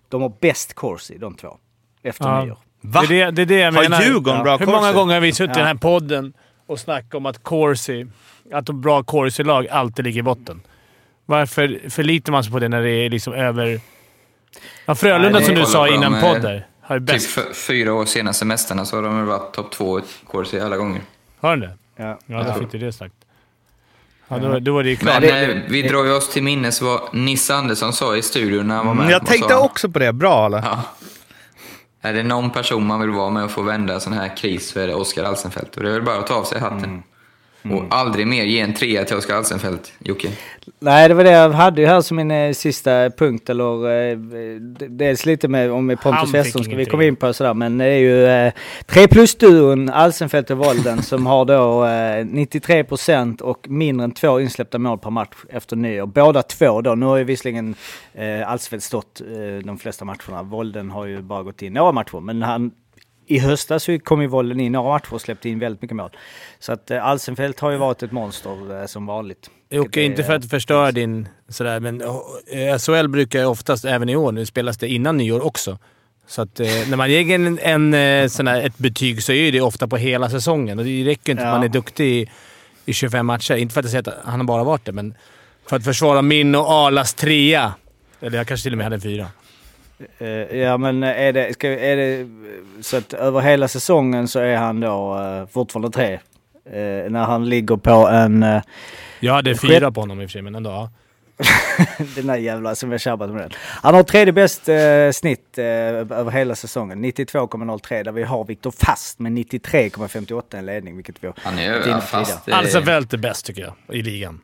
[0.09, 1.57] De har bäst Corsi, de två,
[2.03, 2.44] efter Ja.
[2.44, 2.59] nyår.
[2.81, 3.03] Va?
[3.09, 4.03] Det är det, det, är det jag Har menar.
[4.03, 4.92] Djurgården bra Hur många corsi?
[4.94, 5.66] gånger har vi suttit i Ja.
[5.66, 6.33] den här podden
[6.66, 8.07] och snackat om att Corsi,
[8.53, 10.61] att de bra Corsi-lag alltid ligger i botten?
[11.27, 13.81] Varför förlitar man sig på det när det är liksom över...
[14.87, 17.38] Ja, Frölunda Nej, som du sa innan de, podden har ju Typ bäst...
[17.38, 21.01] f- fyra år senaste mästarna så har de varit topp två i Corsi alla gånger.
[21.40, 21.71] Har den det?
[21.97, 22.18] Ja.
[22.27, 23.14] Ja, då fick du det sagt.
[24.29, 25.21] Ja, då, då var det ju klart.
[25.21, 28.77] Men eh, vi drar ju oss till minnes vad Nisse Andersson sa i studion när
[28.77, 29.03] han var med.
[29.03, 30.12] Mm, jag och tänkte sa, också på det.
[30.12, 30.59] Bra eller?
[30.59, 30.83] Ja.
[32.03, 34.69] Är det någon person man vill vara med och få vända en sån här kris
[34.71, 35.77] så är det Oskar Alsenfelt.
[35.77, 37.03] Och det är väl bara att ta av sig hatten.
[37.62, 40.29] Och aldrig mer ge en trea till Oskar Alsenfelt, Jocke.
[40.81, 43.51] Nej, det var det jag hade ju här som min eh, sista punkt.
[43.51, 44.18] Eller, eh,
[44.88, 47.55] dels lite med om Pontus fick Westholm ska vi komma in på sådär.
[47.55, 53.40] Men det är ju eh, plus-duon Alsenfelt och Volden som har då eh, 93 procent
[53.40, 56.07] och mindre än två insläppta mål per match efter nyår.
[56.07, 56.94] Båda två då.
[56.94, 57.75] Nu har ju visserligen
[58.14, 60.42] eh, Alsenfelt stått eh, de flesta matcherna.
[60.42, 62.21] Volden har ju bara gått in några matcher.
[62.21, 62.71] Men han
[63.29, 66.11] i höstas så kom ju Vollen in några matcher och släppte in väldigt mycket mål.
[66.59, 69.51] Så att eh, Alsenfelt har ju varit ett monster eh, som vanligt.
[69.71, 74.17] Jocke, inte för att förstöra din sådär, men eh, SHL brukar ju oftast, även i
[74.17, 75.79] år, nu spelas det innan nyår också.
[76.27, 79.88] Så att när man ger en, en, sån här, ett betyg så är det ofta
[79.88, 80.79] på hela säsongen.
[80.79, 81.49] Och det räcker inte Ja.
[81.49, 82.31] att man är duktig i,
[82.85, 83.55] i 25 matcher.
[83.55, 85.14] Inte för att säger att han har bara varit det, men
[85.67, 87.75] för att försvara min och Arlas trea.
[88.21, 89.27] Eller jag kanske till och med hade en fyra.
[90.19, 92.29] Eh, ja men är det, ska, är det
[92.83, 96.13] så att över hela säsongen så är han då eh, fortfarande tre?
[96.65, 98.43] Eh, när han ligger på en...
[98.43, 98.63] eh,
[99.21, 100.71] Jag hade fyra på honom i och för sig, men ändå.
[100.71, 100.91] Ja.
[102.15, 103.51] den där jävla som jag tjabbat med den.
[103.83, 107.05] Han har tredje bäst eh, snitt eh, över hela säsongen.
[107.05, 111.75] 92,03 där vi har Viktor Fast med 93,58 en ledning vilket vi har Han är
[111.95, 112.49] ju fast...
[112.49, 114.41] Alsenfelt är bäst tycker jag, i ligan.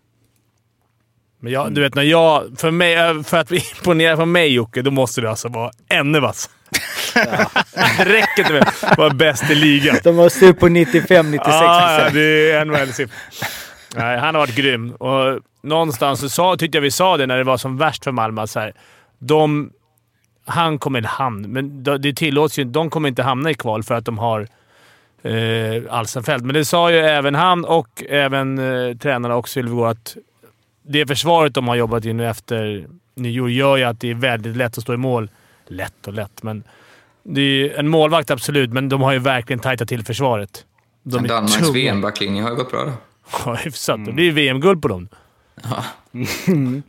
[1.45, 2.45] Men jag, du vet, när jag...
[2.57, 6.51] För, mig, för att imponera på mig Jocke, då måste du alltså vara ännu vass.
[7.97, 9.97] Det räcker inte med att vara bäst i ligan.
[10.05, 13.17] De måste upp på 95-96 Ah, ja, det är NHL-siffror.
[13.97, 14.91] Nej, han har varit grym.
[14.93, 18.13] Och någonstans så sa, tyckte jag vi sa det när det var som värst för
[18.13, 18.47] Malmö.
[18.47, 18.73] Så här,
[19.19, 19.71] de,
[20.47, 21.03] han kommer...
[21.03, 22.73] Han, men det tillåts ju inte.
[22.73, 24.49] De kommer inte hamna i kval för att de har
[25.23, 26.45] eh, Alsenfelt.
[26.45, 30.17] Men det sa ju även han och även eh, tränarna och Sylvegård att
[30.87, 34.57] det försvaret de har jobbat in nu efter nyår gör ju att det är väldigt
[34.57, 35.31] lätt att stå i mål.
[35.67, 36.65] Lätt och lätt, men
[37.23, 40.65] det är en målvakt absolut, men de har ju verkligen tajtat till försvaret.
[41.03, 41.75] De är Danmarks.
[41.75, 42.93] VM-backlinje har ju gått bra då.
[43.45, 44.05] Ja, hyfsat.
[44.05, 45.09] Det blir ju VM-guld på dem.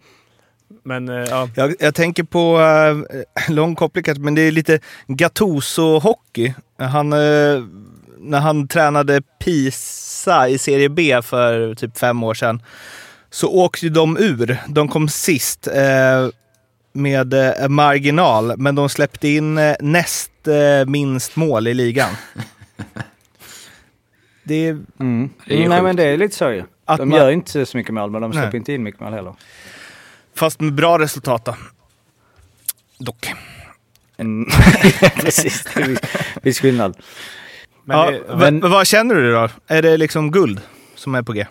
[0.84, 6.54] Men eh, ja, Jag, jag tänker på äh, långkomplikat, men det är lite Gattuso-hockey.
[6.78, 7.64] Han, eh,
[8.18, 12.62] när han tränade Pisa i Serie B för typ fem år sedan
[13.36, 14.58] så åkte de ur.
[14.68, 16.30] De kom sist eh,
[16.94, 22.10] med eh, marginal, men de släppte in eh, näst eh, minst mål i ligan.
[24.44, 25.30] Det är, Mm.
[25.48, 26.64] Det är nej men det är lite så ju.
[26.86, 28.58] Att De man- gör inte så mycket mål men de släpper Nej.
[28.58, 29.34] inte in mycket mål heller.
[30.36, 31.56] fast med bra resultat då.
[33.00, 33.28] Dock.
[35.16, 35.98] Precis, det är
[36.42, 36.98] viss- skillnad.
[37.84, 39.50] men ja, men- vad känner du då?
[39.68, 40.62] Är det liksom guld
[40.96, 41.46] som är på G?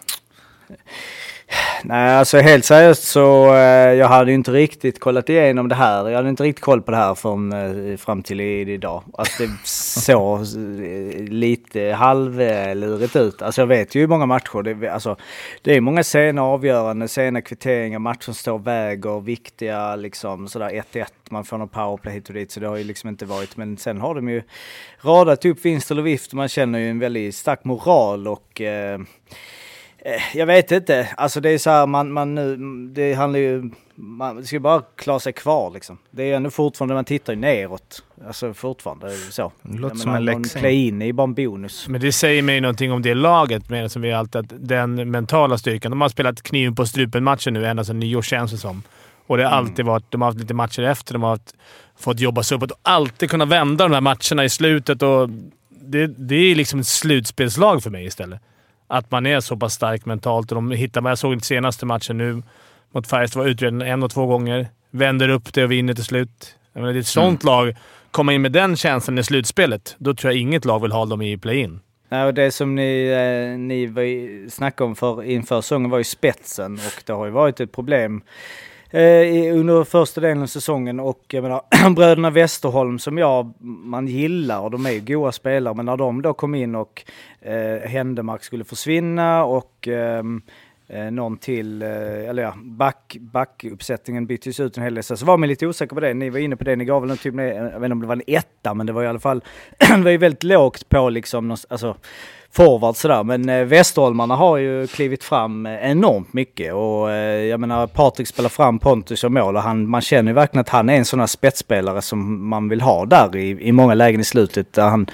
[1.87, 6.09] Nej, alltså helt seriöst så eh, jag hade ju inte riktigt kollat igenom det här.
[6.09, 9.03] Jag hade inte riktigt koll på det här från, eh, fram till idag.
[9.15, 13.43] Alltså det såg eh, lite halvlurigt ut.
[13.43, 14.63] Alltså jag vet ju hur många matcher.
[14.63, 15.17] Det, alltså,
[15.63, 20.83] det är många sena avgörande, sena kvitteringar, matcher som står och väger, viktiga liksom sådär
[20.93, 21.07] 1-1.
[21.31, 23.57] Man får någon powerplay hit och dit så det har ju liksom inte varit.
[23.57, 24.43] Men sen har de ju
[25.01, 26.33] radat upp vinst eller vift.
[26.33, 28.99] Man känner ju en väldigt stark moral och Eh,
[30.35, 31.09] Jag vet inte.
[31.17, 32.57] Alltså det är så här, man, man nu,
[32.95, 35.99] det handlar ju, man det ska ju bara klara sig kvar liksom.
[36.11, 38.03] Det är ändå fortfarande, man tittar ju neråt.
[38.27, 39.53] Alltså fortfarande så.
[39.63, 40.61] Det låter som en någon läxing.
[40.61, 41.89] Play-in är ju bara en bonus.
[41.89, 45.59] men det säger mig någonting om det laget, med, som vi alltid att den mentala
[45.59, 45.91] styrkan.
[45.91, 48.83] De har spelat kniven på strupen-matchen nu ända sedan nyår känns det som.
[49.27, 51.55] Och det har alltid varit, de har haft lite matcher efter, de har haft,
[51.99, 55.03] fått jobba sig uppåt och alltid kunna vända de här matcherna i slutet.
[55.03, 55.31] Och
[55.69, 58.41] det, det är liksom ett slutspelslag för mig istället.
[58.87, 60.53] Att man är så pass stark mentalt.
[60.53, 62.43] Och de hittar, jag såg den senaste matchen nu
[62.93, 64.69] mot Färjestad, var utreden en och två gånger.
[64.91, 66.57] Vänder upp det och vinner till slut.
[66.73, 67.77] Jag menar, det är ett sånt lag.
[68.11, 71.23] Komma in med den känslan i slutspelet, då tror jag inget lag vill ha dem
[71.23, 71.81] i play-in.
[72.09, 76.75] Nej, och det som ni, eh, ni snackade om för, inför säsongen var ju spetsen
[76.75, 78.23] och det har ju varit ett problem
[78.95, 84.61] eh, under första delen av säsongen och jag menar bröderna Westerholm som jag, man gillar
[84.61, 87.05] och de är ju goda spelare men när de då kom in och
[87.41, 90.43] eh, Händemark skulle försvinna och ehm,
[90.89, 95.05] eh, någon till, eh, eller ja, back, backuppsättningen byttes ut en hel del.
[95.05, 96.15] Så var man lite osäker på det.
[96.15, 98.07] Ni var inne på det, ni gav väl en typ, jag vet inte om det
[98.07, 99.45] var en etta, men det var i alla fall,
[99.79, 101.97] det var ju väldigt lågt på liksom, alltså
[102.57, 103.23] forward sådär.
[103.25, 108.29] Men eh, Västerholmarna har ju klivit fram eh, enormt mycket och eh, jag menar Patrik
[108.29, 111.05] spelar fram Pontus och mål och han, man känner ju verkligen att han är en
[111.05, 114.89] sån här spetsspelare som man vill ha där i, i många lägen i slutet där
[114.89, 115.07] han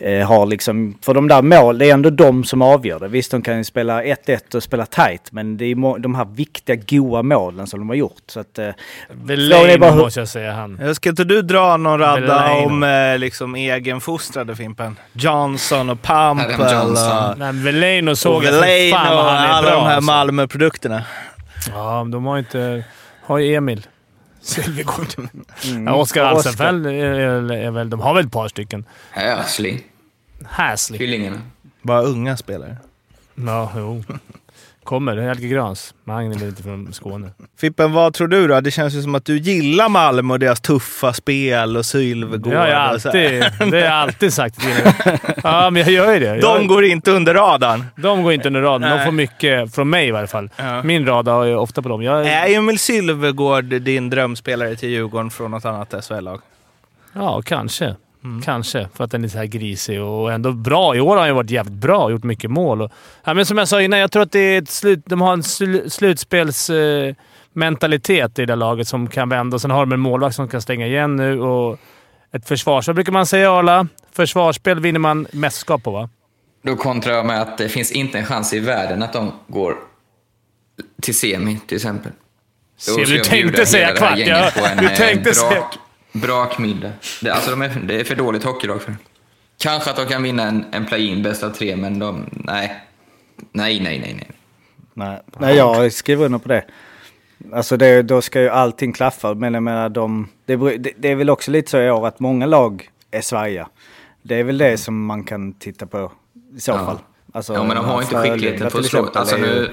[0.00, 3.08] eh, har liksom, för de där mål, det är ändå de som avgör det.
[3.08, 6.76] Visst de kan ju spela 1-1 och spela tight men det är de här viktiga
[6.88, 8.22] goa målen som de har gjort.
[8.26, 8.68] Så att, eh,
[9.08, 10.52] Verlaine bara hur- måste jag säga.
[10.52, 10.78] Han.
[10.82, 12.66] Jag Ska inte du dra någon radda Verlaine.
[12.66, 14.96] om eh, liksom egenfostrade Fimpen?
[15.12, 16.38] Johnson och Adam
[16.82, 17.38] Johnson.
[17.38, 18.54] Nej, Verlaine och och såg jag.
[18.90, 19.76] Fan och vad han är alla bra.
[19.80, 20.10] de här alltså.
[20.12, 21.04] Malmö-produkterna.
[21.72, 22.84] Ja, de har inte...
[23.24, 23.86] Har ju Emil.
[24.40, 25.06] Sylvegård.
[25.64, 25.86] mm.
[25.86, 27.90] Ja, Oskar Alsenfelt är, väl...
[27.90, 28.84] De har väl ett par stycken.
[29.10, 29.82] Häsling.
[30.48, 30.98] Häslig.
[31.00, 31.36] Tvillingarna.
[31.82, 32.76] Bara unga spelare.
[33.34, 34.04] Ja, jo.
[34.86, 35.16] Kommer.
[35.16, 35.94] Helge Grans.
[36.04, 37.30] Men han är väl inte från Skåne.
[37.60, 38.60] Fippen, vad tror du då?
[38.60, 42.52] Det känns ju som att du gillar Malmö och deras tuffa spel och Sylvegård.
[42.52, 43.12] Det har jag alltid,
[43.70, 44.56] det har jag alltid sagt.
[45.42, 46.32] Ja, men jag gör ju det.
[46.40, 47.84] De jag, går inte under radarn.
[47.96, 48.62] de går inte under.
[48.62, 49.04] De Nej.
[49.04, 50.50] får mycket från mig i varje fall.
[50.56, 50.82] Ja.
[50.82, 52.02] Min radar är ofta på dem.
[52.02, 56.40] Jag, Är Emil Sylvegård din drömspelare till Djurgården från något annat SHL-lag?
[57.12, 57.96] Ja, kanske.
[58.44, 58.88] Kanske.
[58.94, 60.96] För att den är så här grisig och ändå bra.
[60.96, 62.82] I år har han ju varit jävligt bra och gjort mycket mål.
[62.82, 62.92] Och,
[63.24, 65.32] ja, men som jag sa innan, jag tror att det är ett slut, de har
[65.32, 69.54] en sl, slutspelsmentalitet eh, i det laget som kan vända.
[69.54, 71.78] Och sen har de en målvakt som kan stänga igen nu och
[72.32, 73.86] ett försvarsspel brukar man säga, Arla.
[74.12, 76.08] Försvarsspel vinner man mästerskap på, va?
[76.62, 79.74] Då kontrar jag med att det finns inte en chans i världen att de går
[81.02, 82.12] till semi, till exempel.
[82.86, 84.50] Då Se, ska du tänkte säga kvart, ja.
[84.80, 85.64] Du eh, tänkte säga-
[86.20, 86.92] brak, brakmiddag.
[87.22, 88.96] Det, alltså de är, det är för dåligt hockeylag för.
[89.58, 92.24] Kanske att de kan vinna en, en play-in, bäst av tre, men de...
[92.32, 92.80] Nej.
[93.52, 94.30] Nej, nej, nej, nej.
[94.94, 96.64] Nej, Nej jag skriver under på det.
[97.52, 99.34] Alltså det, då ska ju allting klaffa.
[99.34, 102.20] Men jag menar, de, det, det, det är väl också lite så i år att
[102.20, 103.68] många lag är svaja.
[104.22, 106.12] Det är väl det som man kan titta på
[106.56, 106.84] i så Ja.
[106.86, 106.98] fall.
[107.32, 109.10] Alltså, Ja, men de har inte skickligheten för att slå...
[109.14, 109.70] Alltså nu...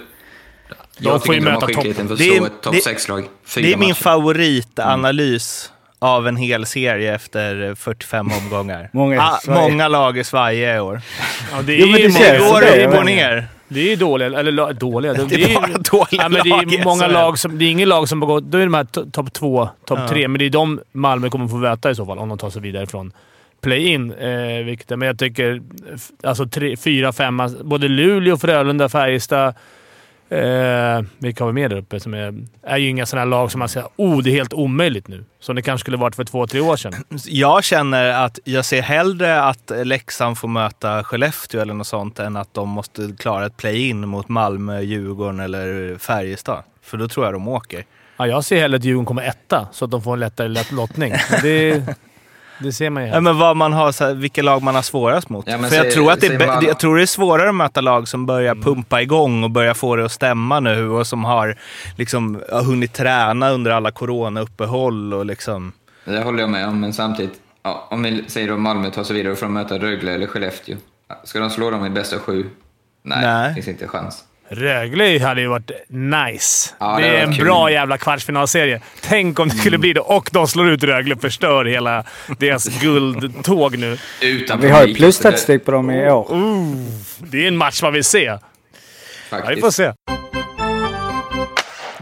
[0.98, 3.24] De Jag får ju möta topp- Det är- slå ett topp det- 6-lag.
[3.44, 5.72] Fyra Det är min favoritanalys
[6.04, 8.90] av en hel serie efter 45 omgångar.
[8.94, 11.02] Många ah, många lag är svajiga i år.
[11.52, 13.04] Ja, det är Jo, men ju det många- Det känns går det, menar.
[13.04, 13.48] ner.
[13.68, 15.14] Det är ju dåliga, eller dåliga.
[15.24, 17.12] Det, Det är ju- bara dåliga ja, men Det lag i är många SHL.
[17.14, 17.58] lag som...
[17.58, 18.44] Det är inget lag som har gått...
[18.44, 20.08] Då är de här to- topp två, topp Ja.
[20.08, 22.50] tre, men det är de Malmö kommer få möta i så fall om de tar
[22.50, 23.12] sig vidare från
[23.62, 24.12] play-in.
[24.14, 25.62] Eh, vilket, men jag tycker
[26.24, 27.50] alltså tre, fyra, femma.
[27.64, 29.54] Både Luleå, Frölunda, Färjestad.
[30.34, 32.00] Eh, vilka har vi mer där uppe?
[32.00, 34.54] Som är, är ju inga sådana här lag som man säger oh, det är helt
[34.54, 35.26] omöjligt nu.
[35.40, 36.94] Som det kanske skulle varit för två, tre år sedan.
[37.26, 42.36] Jag känner att jag ser hellre att Leksand får möta Skellefteå eller något sånt än
[42.36, 46.64] att de måste klara ett play-in mot Malmö, Djurgården eller Färjestad.
[46.82, 47.86] För då tror jag de åker.
[48.18, 50.72] Ja, jag ser hellre att Djurgården kommer etta, så att de får en lättare lätt
[50.72, 51.14] lottning.
[51.42, 51.84] Det,
[52.60, 53.10] det ser man ju.
[53.10, 55.46] Ja, men vad man har, så här, vilka lag man har svårast mot.
[55.48, 56.68] Ja, För jag, säg- tror att det är, Malmö.
[56.68, 59.96] jag tror det är svårare att möta lag som börjar pumpa igång och börjar få
[59.96, 61.58] det att stämma nu och som har
[61.98, 65.72] liksom, har hunnit träna under alla coronauppehåll och liksom...
[66.06, 69.16] Det håller jag med om, men samtidigt, ja, om vi säger att Malmö tar sig
[69.16, 70.76] vidare för att möta Rögle eller Skellefteå.
[71.24, 72.46] Ska de slå dem i bästa sju?
[73.04, 73.48] Nej, Nej.
[73.48, 74.24] det finns inte en chans.
[74.56, 76.70] Rögle hade ju varit nice.
[76.80, 77.46] Ja, det det är en kul.
[77.46, 78.82] bra jävla kvartsfinalserie.
[79.02, 82.04] Tänk om det skulle bli det och de slår ut Rögle och förstör hela
[82.40, 83.98] deras guldtåg nu.
[84.22, 86.28] Utan Vi har ju plusstatistik på dem i år.
[87.18, 88.38] Det är en match man vill se.
[89.30, 89.94] Ja, vi får se.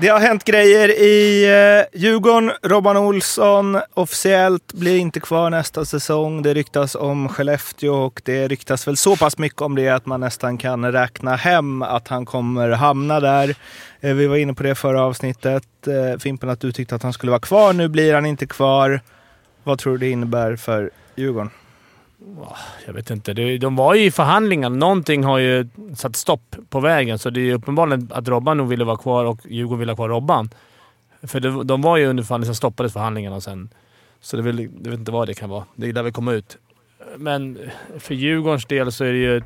[0.01, 2.51] Det har hänt grejer i eh, Djurgården.
[2.61, 6.41] Robban Olsson officiellt blir inte kvar nästa säsong.
[6.41, 10.19] Det ryktas om Skellefteå och det ryktas väl så pass mycket om det att man
[10.19, 13.55] nästan kan räkna hem att han kommer hamna där.
[14.01, 15.87] Eh, vi var inne på det förra avsnittet.
[15.87, 17.73] Eh, Fimpen, att du tyckte att han skulle vara kvar.
[17.73, 19.01] Nu blir han inte kvar.
[19.63, 21.49] Vad tror du det innebär för Djurgården?
[22.85, 23.33] Jag vet inte.
[23.57, 24.69] De var ju i förhandlingar.
[24.69, 28.67] Någonting har ju satt stopp på vägen, så det är ju uppenbarligen att Robban nog
[28.67, 30.49] ville vara kvar och Djurgården ville ha kvar Robban.
[31.23, 33.69] För de var ju under förhandling, sen stoppades förhandlingarna sen.
[34.21, 35.65] Så det väl, jag vet inte vad det kan vara.
[35.75, 36.57] Det lär väl komma ut.
[37.17, 37.57] Men
[37.99, 39.41] för Djurgårdens del så är det ju...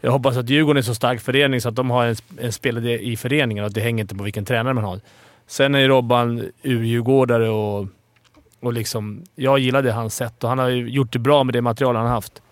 [0.00, 2.98] Jag hoppas att Djurgården är så stark förening så att de har en, en spelare
[3.02, 5.00] i föreningen och att det hänger inte på vilken tränare man har.
[5.46, 7.86] Sen är ju Robban ur-djurgårdare och,
[8.66, 9.24] och liksom...
[9.34, 12.06] Jag gillade hans sätt och han har ju gjort det bra med det material han
[12.06, 12.42] har haft.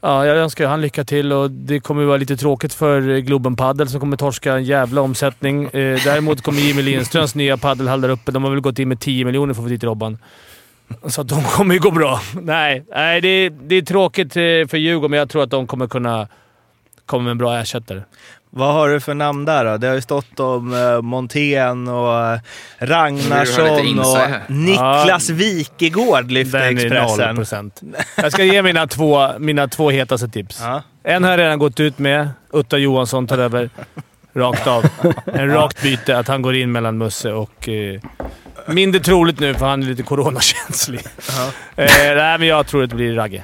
[0.00, 3.56] Ja, jag önskar han lycka till och det kommer ju vara lite tråkigt för Globen
[3.56, 5.64] Paddel som kommer torska en jävla omsättning.
[5.64, 8.32] Eh, däremot kommer Jimmy Lindströms nya paddelhall där uppe.
[8.32, 10.18] De har väl gått in med 10 miljoner för att få dit Robban.
[11.06, 12.20] Så att de kommer ju gå bra.
[12.42, 15.66] Nej, nej det, är, det är tråkigt eh, för Djurgården, men jag tror att de
[15.66, 16.28] kommer kunna
[17.06, 18.02] komma med en bra ersättare.
[18.50, 19.76] Vad har du för namn där då?
[19.76, 22.38] Det har ju stått om eh, Montén och eh,
[22.78, 24.50] Ragnarsson och?
[24.50, 27.26] Niklas Wikegård lyfte Den är Expressen.
[27.28, 27.82] 0 procent.
[28.16, 30.60] Jag ska ge mina två, mina två hetaste tips.
[30.62, 30.82] Ja.
[31.02, 32.28] En har jag redan gått ut med.
[32.52, 33.70] Utta Johansson tar över
[34.34, 34.84] rakt av.
[35.24, 37.68] En rakt byte, att han går in mellan Musse och...
[37.68, 38.00] Eh,
[38.66, 41.00] mindre troligt nu, för han är lite coronakänslig.
[41.76, 43.42] Eh, nej, men jag tror att det blir Ragge.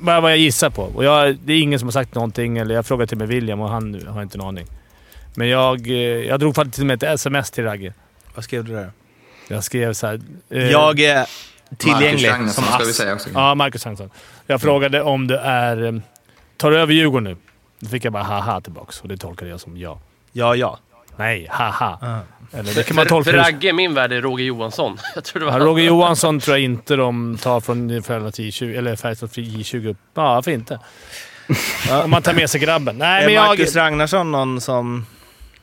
[0.00, 0.82] Bara vad jag gissar på.
[0.82, 3.28] Och jag, det är ingen som har sagt någonting, eller jag frågade till och med
[3.28, 4.66] William och han har inte en aning.
[5.34, 7.94] Men jag, eh, jag drog faktiskt till och med ett sms till Ragge.
[8.34, 8.90] Vad skrev du där?
[9.48, 12.96] Jag skrev så här, eh, Jag är Marcus tillgänglig Ragnarsson som ska vi ass.
[12.96, 13.28] säga också.
[13.34, 14.10] Ja, Marcus Hansson.
[14.46, 15.82] Jag frågade om det är...
[15.84, 15.92] eh,
[16.56, 17.36] Tar du över Djurgården nu?
[17.80, 20.00] Då fick jag bara haha tillbaks och det tolkade jag som ja.
[20.32, 20.78] Ja, ja.
[21.20, 21.98] Nej, haha.
[22.02, 22.58] Ah.
[22.58, 24.98] Eller det kan man För, tolka för Ragge i min värld är Roger Johansson.
[25.14, 28.96] Jag tror det var Ja, Roger Johansson tror jag inte de tar från J20, eller
[28.96, 29.96] Färjestad till J20 upp.
[30.14, 30.78] Ja, varför inte?
[32.04, 32.98] Om man tar med sig grabben.
[32.98, 35.06] Nej, Är men jag, Marcus Ragnarsson någon som...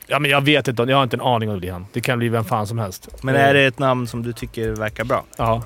[0.06, 0.82] ja, men jag vet inte.
[0.82, 1.86] Jag har inte en aning om det blir han.
[1.92, 3.08] Det kan bli vem fan som helst.
[3.22, 5.24] Men är det ett namn som du tycker verkar bra?
[5.36, 5.62] Ja.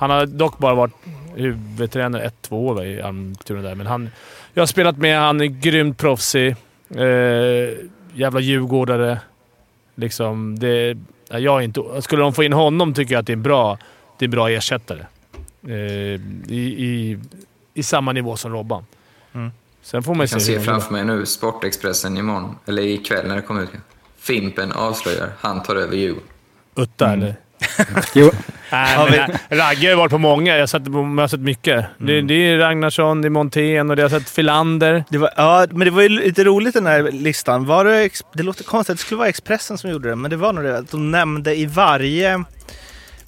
[0.00, 0.94] Han har dock bara varit
[1.36, 3.74] huvudtränare ett, två år i Almtuna där.
[3.74, 4.10] Men han,
[4.54, 6.56] jag har spelat med han är grymt proffsig.
[6.96, 7.74] Eh,
[8.18, 9.20] jävla djurgårdare.
[9.94, 13.32] Liksom, det, ja, jag är inte, skulle de få in honom tycker jag att det
[13.32, 13.78] är en bra,
[14.18, 15.06] det är en bra ersättare.
[15.66, 17.18] Eh, i, i,
[17.74, 18.86] I samma nivå som Robban.
[19.32, 19.50] Mm.
[19.82, 23.36] Sen får man Jag kan se se framför mig nu Sportexpressen imorgon, eller ikväll när
[23.36, 23.70] det kommer ut.
[24.18, 26.28] Fimpen avslöjar, han tar över Djurgården.
[26.74, 27.36] Utta eller?
[28.14, 28.30] Jo.
[28.72, 30.52] Nej, Har men nej, Ragge har ju varit på många.
[30.54, 31.84] Jag har sett, jag har sett mycket.
[31.98, 35.04] Det, det är Ragnarsson, det är Montén och det har sett Filander.
[35.08, 37.66] Det var, ja, men det var ju lite roligt den här listan.
[37.66, 40.36] Var det, det låter konstigt att det skulle vara Expressen som gjorde det, men det
[40.36, 42.44] var nog det att de nämnde i varje...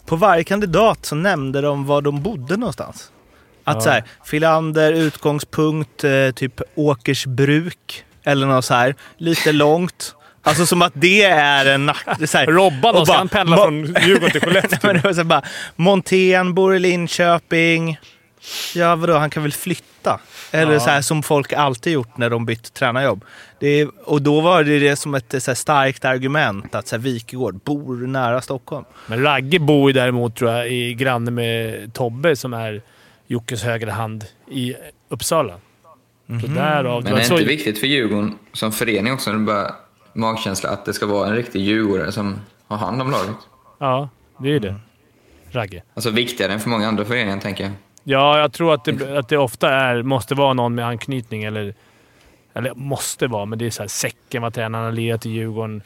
[0.06, 3.10] På varje kandidat så nämnde de var de bodde någonstans.
[3.64, 3.80] Att Ja.
[3.80, 8.94] så här, Filander, utgångspunkt, eh, typ Åkersbruk eller något så här.
[9.18, 10.14] Lite långt.
[10.42, 12.04] Alltså som att det är en nack...
[12.18, 14.62] det är så här- Robban, och då ska han pendla från Djurgården till Nej, men
[14.62, 14.92] Skellefteå.
[14.92, 15.42] det var så bara,
[15.76, 17.98] Montén bor i Linköping.
[18.74, 20.20] Ja, vadå, han kan väl flytta?
[20.52, 20.80] Eller Ja.
[20.80, 23.24] så här som folk alltid gjort när de bytt tränarjobb.
[23.60, 27.02] Det och då var det det som ett så här, starkt argument att så här,
[27.02, 28.84] Wikegård bor nära Stockholm.
[29.06, 32.82] Men Ragge bor ju däremot, tror jag, i granne med Tobbe som är
[33.26, 34.74] Jockes högra hand i
[35.08, 35.54] Uppsala.
[36.40, 37.04] Så därav...
[37.04, 39.74] Men det är så- inte viktigt för Djurgården som förening också, det är bara
[40.12, 42.36] magkänsla, att det ska vara en riktig djurgårdare som
[42.68, 43.36] har hand om laget.
[43.78, 44.74] Ja, det är ju det.
[45.50, 45.82] Ragge.
[45.94, 47.72] Alltså viktigare än för många andra föreningar, tänker jag.
[48.04, 51.44] Ja, jag tror att det, att det ofta är, måste vara någon med anknytning.
[51.44, 51.74] Eller,
[52.54, 55.30] eller måste vara, men det är så här, Säcken var tränare, han har lirat i
[55.30, 55.82] Djurgården.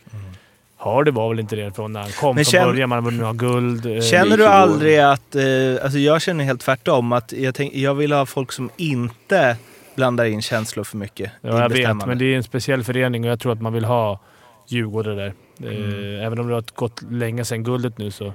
[0.77, 2.89] Har det var väl inte det från när han kom Men från känn- början.
[2.89, 3.87] Man några guld.
[3.87, 5.35] eh, Känner du aldrig att...
[5.35, 5.43] Eh,
[5.83, 7.13] alltså jag känner helt tvärtom.
[7.13, 9.57] Att jag, tänk, jag vill ha folk som inte
[9.97, 13.31] blandar in känslor för mycket Ja, jag vet, men det är en speciell förening och
[13.31, 14.21] jag tror att man vill ha
[14.69, 15.35] Djurgården där.
[15.61, 16.21] Mm.
[16.21, 18.33] Även om det har gått länge sedan guldet nu så...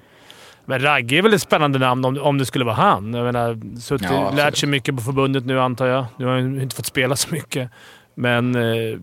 [0.66, 3.14] Men Ragge är väl ett spännande namn om, om det skulle vara han.
[3.14, 6.06] Jag menar, suttit, Ja, lärt sig mycket på förbundet nu antar jag.
[6.18, 7.70] Nu har han ju inte fått spela så mycket.
[8.16, 9.00] Men eh,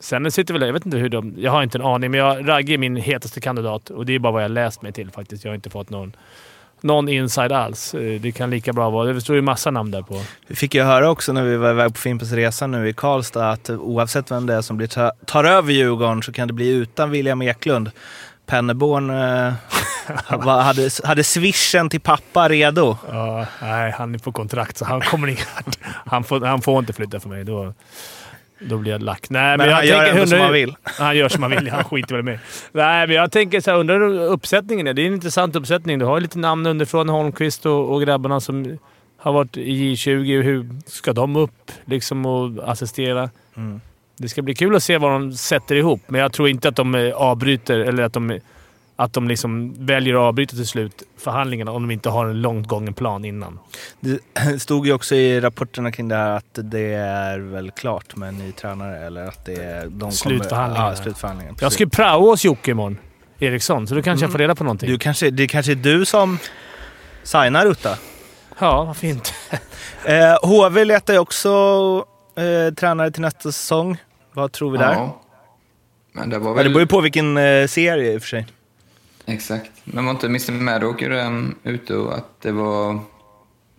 [0.00, 0.62] sen sitter väl...
[0.62, 1.34] Jag vet inte hur de...
[1.38, 4.18] Jag har inte en aning, men jag, Ragge är min hetaste kandidat och det är
[4.18, 5.44] bara vad jag läst mig till faktiskt.
[5.44, 6.16] Jag har inte fått någon,
[6.80, 7.94] någon inside alls.
[7.94, 9.12] Eh, Det kan lika bra vara...
[9.12, 10.22] Det står ju massa namn där på.
[10.46, 13.50] Vi fick ju höra också när vi var iväg på Fimpens Resa nu i Karlstad
[13.50, 16.68] att oavsett vem det är som blir ta- tar över Djurgården så kan det bli
[16.68, 17.90] utan William Eklund.
[18.46, 19.52] Penneborn eh,
[20.62, 22.96] hade, hade swishen till pappa redo.
[23.10, 25.42] Ja, nej, han är på kontrakt så han kommer inte...
[26.06, 27.44] Han får, han får inte flytta för mig.
[27.44, 27.74] Då,
[28.60, 29.30] då blir jag lack.
[29.30, 30.74] Nej, Men jag han gör tänker- ändå som han vill.
[30.84, 31.70] Han gör som han vill.
[31.70, 32.38] Han skiter väl i mig.
[32.72, 34.94] Nej, men jag tänker så här, undrar hur uppsättningen är.
[34.94, 35.98] Det är en intressant uppsättning.
[35.98, 37.08] Du har lite namn underifrån.
[37.08, 38.78] Holmqvist och, och grabbarna som
[39.18, 40.42] har varit i J20.
[40.42, 43.30] Hur ska de upp liksom och assistera?
[43.56, 43.80] Mm.
[44.16, 46.76] Det ska bli kul att se vad de sätter ihop, men jag tror inte att
[46.76, 48.40] de eh, avbryter eller att de,
[48.96, 52.68] att de liksom väljer att avbryta till slut förhandlingarna om de inte har en långt
[52.68, 53.58] gången plan innan.
[54.00, 54.20] Det
[54.60, 58.38] stod ju också i rapporterna kring det här att det är väl klart med en
[58.38, 59.82] ny tränare eller att det är...
[59.82, 60.90] De kommer- Slutförhandlingarna.
[60.90, 61.58] Ja, slutförhandlingarna.
[61.60, 62.98] Jag ska ju praoa hos Jocke imorgon.
[63.38, 64.90] Eriksson, så då kanske jag får reda på någonting.
[64.90, 66.38] Du kanske, det kanske är du som
[67.22, 67.98] signar Utta?
[68.58, 69.34] Ja, vad fint.
[70.04, 71.48] Eh, HV letar ju också
[72.36, 73.96] eh, tränare till nästa säsong.
[74.32, 74.92] Vad tror vi där?
[74.92, 74.92] Ja.
[74.92, 75.22] Ja.
[76.12, 76.68] Men det var det väl...
[76.72, 78.46] beror ju på vilken eh, serie i och för sig.
[79.26, 79.70] Exakt.
[79.84, 82.98] Men var inte Mr Maddock redan ute och att det var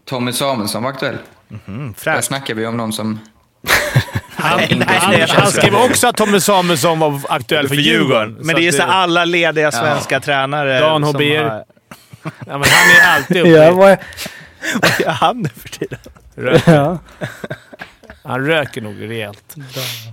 [0.06, 1.18] Tommy Samuelsson var aktuell?
[1.68, 2.28] Mm, Där fräscht.
[2.28, 3.20] snackar vi om någon som...
[4.40, 8.38] Han, nej, han, nej, han skrev också att Tommy Samuelsson var aktuell för Djurgården.
[8.42, 10.20] Men det är så alla lediga svenska Ja.
[10.20, 10.80] tränare.
[10.80, 11.44] Dan som Hober.
[11.44, 11.50] har-
[12.24, 13.50] Ja, men han är alltid uppe.
[13.50, 13.98] Ja, vad,
[14.82, 16.00] Vad gör han nu för tiden?
[16.36, 16.64] Rök.
[16.68, 16.98] ja.
[18.24, 19.56] Han röker nog rejält.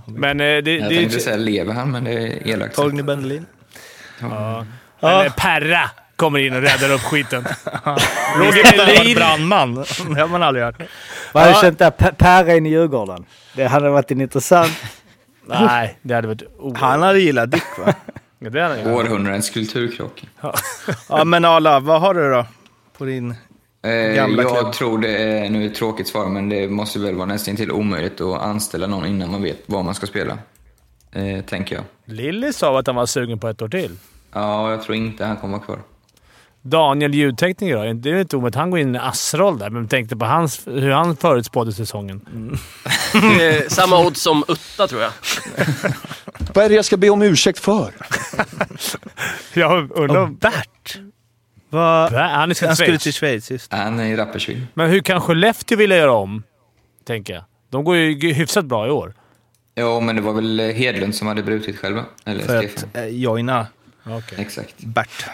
[0.07, 2.75] Men eh, det, Jag det, tänkte det säga lever han, men det är elakt.
[2.75, 3.45] Torgny Bendelin.
[4.19, 4.65] ja.
[5.09, 5.25] Ja.
[5.25, 7.43] Eh, Perra kommer in och räddar upp skiten.
[8.37, 9.15] Roger Melin.
[9.15, 9.75] brandman.
[10.15, 10.75] Det har man aldrig hört.
[11.33, 11.61] Vad hade Ja.
[11.61, 11.91] du känt där?
[11.91, 13.25] Per- Per in i Djurgården?
[13.55, 14.71] Det hade varit en intressant...
[15.47, 16.43] Nej, det hade varit...
[16.59, 16.75] Oh.
[16.77, 17.93] Han hade gillat Dick va?
[18.39, 19.01] Ja, det hade han gjort.
[19.05, 20.23] Århundradets kulturkrock.
[21.09, 22.45] Ja men Arla, vad har du då?
[22.97, 23.35] På din...
[23.85, 24.73] Eh, Gamla jag klubb.
[24.73, 27.71] tror det är, nu är ett tråkigt svar, men det måste väl vara nästan till
[27.71, 30.37] omöjligt att anställa någon innan man vet vad man ska spela.
[31.11, 31.83] Eh, tänker jag.
[32.05, 33.97] Lilly sa att han var sugen på ett år till.
[34.35, 35.79] Ja, jag tror inte han kommer vara kvar.
[36.61, 37.93] Daniel ljudtekniker då?
[37.93, 38.55] Det är inte omöjligt.
[38.55, 42.21] Han går in i en assroll där, men tänkte på hans, hur han förutspådde säsongen.
[43.15, 45.11] Eh, Samma odds som Utta tror jag.
[46.53, 47.93] Vad är det jag ska be om ursäkt för?
[49.53, 50.97] Jag undrar Och Bert?
[51.69, 52.11] Vad...
[52.13, 53.73] Han är Han skulle till Schweiz, just.
[53.73, 54.67] Han är i Rapperswil.
[54.73, 56.43] Men hur kan Skellefteå vilja göra om?
[57.07, 57.43] Tänker jag.
[57.69, 59.13] De går ju hyfsat bra i år.
[59.75, 62.05] Ja, men det var väl Hedlund som hade brutit själva?
[62.25, 62.89] Eller För Stefan?
[62.89, 63.67] att eh, joina
[64.37, 64.75] Exakt.
[64.79, 65.25] Bert.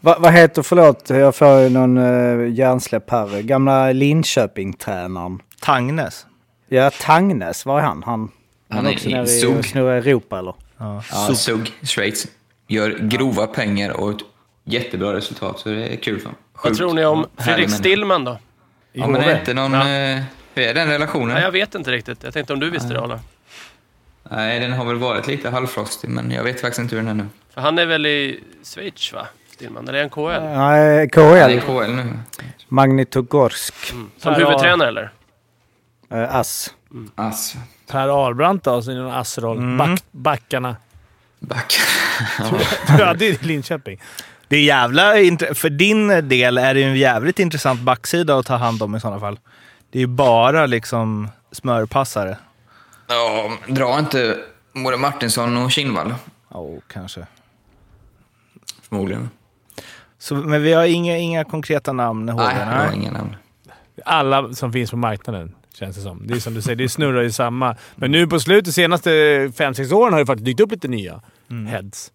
[0.00, 3.42] Va, vad heter, förlåt, jag får ju någon uh, hjärnsläpp här.
[3.42, 5.38] Gamla Linköping-tränaren.
[5.60, 6.26] Tangnes.
[6.68, 8.02] Ja, Tangnes, var är han?
[8.02, 8.30] Han,
[8.68, 10.54] han är är också i nere i snurrar Europa eller?
[10.78, 11.02] Ja.
[11.10, 12.26] Ja, Zug, Schweiz.
[12.68, 14.20] Gör grova pengar och ett
[14.64, 16.38] jättebra resultat, så det är kul för honom.
[16.62, 17.70] Vad tror ni om Fredrik.
[17.70, 18.38] Stillman då?
[18.92, 19.72] Ja, men är inte någon...
[19.72, 19.88] Ja.
[19.88, 20.22] eh,
[20.54, 21.28] Hur är den relationen?
[21.34, 22.22] Nej, jag vet inte riktigt.
[22.22, 23.20] Jag tänkte om du visste det, Arla.
[24.30, 27.24] Nej, den har väl varit lite halvfrostig, men jag vet faktiskt inte hur den är
[27.24, 27.28] nu.
[27.54, 29.26] För han är väl i Schweiz, va?
[29.52, 29.88] Stillman?
[29.88, 30.44] Eller är han KL?
[30.44, 31.66] Nej, Ja, det är KL.
[31.66, 32.12] KL nu.
[32.68, 33.74] Magnitogorsk.
[34.18, 35.10] Som Per huvudtränare, eller?
[36.12, 36.74] Uh, ass.
[37.14, 37.58] Alltså,
[37.90, 39.58] Per Ahlbrandt då, i någon assroll.
[39.58, 39.76] Mm.
[39.76, 40.76] Back, backarna.
[41.40, 41.74] back.
[42.98, 44.00] ja, det är Linköping.
[44.48, 45.02] Det är jävla
[45.54, 49.00] För din del är det ju en jävligt intressant backsida att ta hand om i
[49.00, 49.38] sådana fall.
[49.90, 52.36] Det är ju bara liksom smörpassare.
[53.06, 54.38] Ja, dra inte
[54.72, 56.14] både Martinsson och Kinnvall.
[56.48, 57.26] Ja, oh, kanske.
[58.82, 59.30] Förmodligen.
[60.18, 62.26] Så, men vi har inga, inga konkreta namn.
[62.26, 63.36] Nej, Håkan, jag har inga namn.
[64.04, 66.26] Alla som finns på marknaden, känns det som.
[66.26, 67.76] Det är som du säger, det snurrar ju samma.
[67.96, 71.20] Men nu på slutet, de senaste 5-6 åren, har det faktiskt dykt upp lite nya
[71.68, 72.12] heads.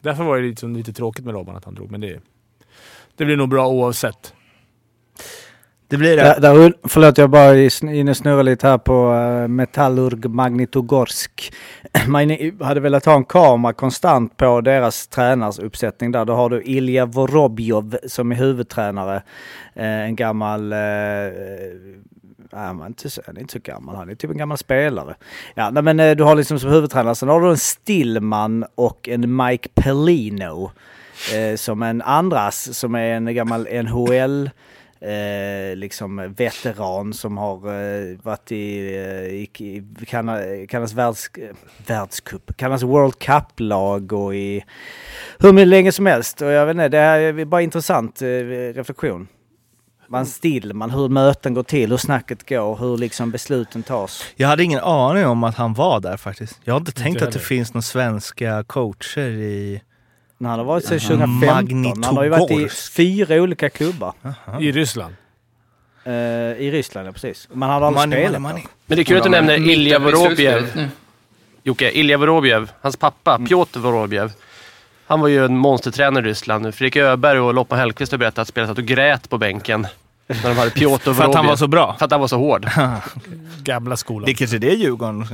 [0.00, 2.20] Därför var det liksom lite tråkigt med Robban att han drog, men det,
[3.16, 4.34] det blir nog bra oavsett.
[5.92, 6.22] Det blir det.
[6.22, 7.54] Där, där, förlåt, jag bara
[7.94, 11.54] inne och snurrar lite här på uh, Metallurg Magnitogorsk.
[12.06, 16.24] Man hade velat ha en kamera konstant på deras tränarsuppsättning där.
[16.24, 19.16] Då har du Ilja Vorobjov som är huvudtränare.
[19.76, 20.72] Uh, en gammal...
[20.72, 20.78] Uh,
[22.54, 23.96] Nej, men inte så, han är inte så gammal.
[23.96, 25.14] Han är typ en gammal spelare.
[25.54, 27.14] Ja, nej, men du har liksom som huvudtränare.
[27.14, 30.70] Sen har du en Stillman och en Mike Pellino.
[31.34, 34.50] Eh, som en andras, som är en gammal NHL
[35.02, 41.56] eh, liksom veteran som har eh, varit i, eh, i, i Kana- Kanadas världs, eh,
[41.86, 44.64] världscup, Kanadas World Cup-lag och i
[45.38, 46.42] hur mycket länge som helst.
[46.42, 48.26] Och jag vet inte, det här är bara intressant eh,
[48.74, 49.28] reflektion.
[50.08, 54.24] Man still, man hur möten går till, hur snacket går, hur liksom besluten tas.
[54.36, 56.60] Jag hade ingen aning om att han var där faktiskt.
[56.64, 59.82] Jag har inte tänkt Inte att det finns några svenska coacher i...
[60.44, 61.60] Han har varit sedan Aha.
[61.60, 62.04] 2015.
[62.04, 64.12] Han har ju varit i fyra olika klubbar.
[64.60, 65.14] I Ryssland.
[66.04, 67.48] Eh, I Ryssland, ja precis.
[67.52, 68.62] Man hade aldrig Money, spelat money.
[68.86, 70.88] Men det är kul att du nämner Ilja Vorobjev.
[71.62, 74.32] Jocke, Ilja Vorobjev, hans pappa, Piotr Vorobjev.
[75.06, 76.74] Han var ju en monstertränare i Ryssland.
[76.74, 79.86] Fredrik Öberg och Lotta Hellqvist har berättat att spelarna satt och grät på bänken.
[80.26, 81.14] När de hade Piotr Vorobjev.
[81.14, 81.96] För att han var så bra.
[81.98, 82.70] För att han var så hård.
[83.62, 84.26] Gamla skolan.
[84.26, 85.26] Det kanske är det Djurgården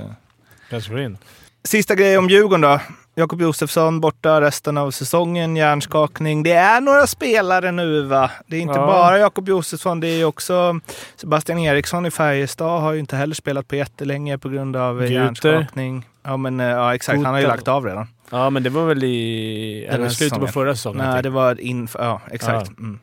[0.71, 1.19] Kanske in.
[1.65, 2.81] Sista grej om Djurgården då.
[3.19, 6.43] Jakob Josefsson borta resten av säsongen, hjärnskakning.
[6.43, 8.31] Det är några spelare nu va?
[8.47, 8.87] Det är inte Ja.
[8.87, 10.81] bara Jakob Josefsson, det är också
[11.17, 15.13] Sebastian Eriksson i Färjestad har ju inte heller spelat på jättelänge på grund av Guter.
[15.15, 16.07] hjärnskakning.
[16.25, 17.57] Ja men eh, ja, exakt, han har ju Guter.
[17.57, 18.07] lagt av redan.
[18.31, 19.87] Ja, men det var väl i...
[19.91, 21.05] Eller slutet på förra säsongen.
[21.07, 21.23] Nej, typ.
[21.23, 22.71] det var inför, ja exakt.
[22.77, 22.83] Ja.
[22.83, 22.99] Mm.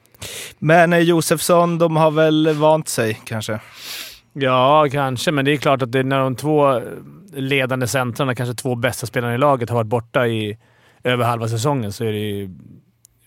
[0.59, 3.59] Men eh, Josefsson, de har väl vant sig kanske.
[4.37, 5.31] Ja, kanske.
[5.31, 6.81] Men det är klart att det är när de två
[7.33, 10.57] ledande centrarna, kanske två bästa spelarna i laget, har varit borta i
[11.03, 12.49] över halva säsongen så ju,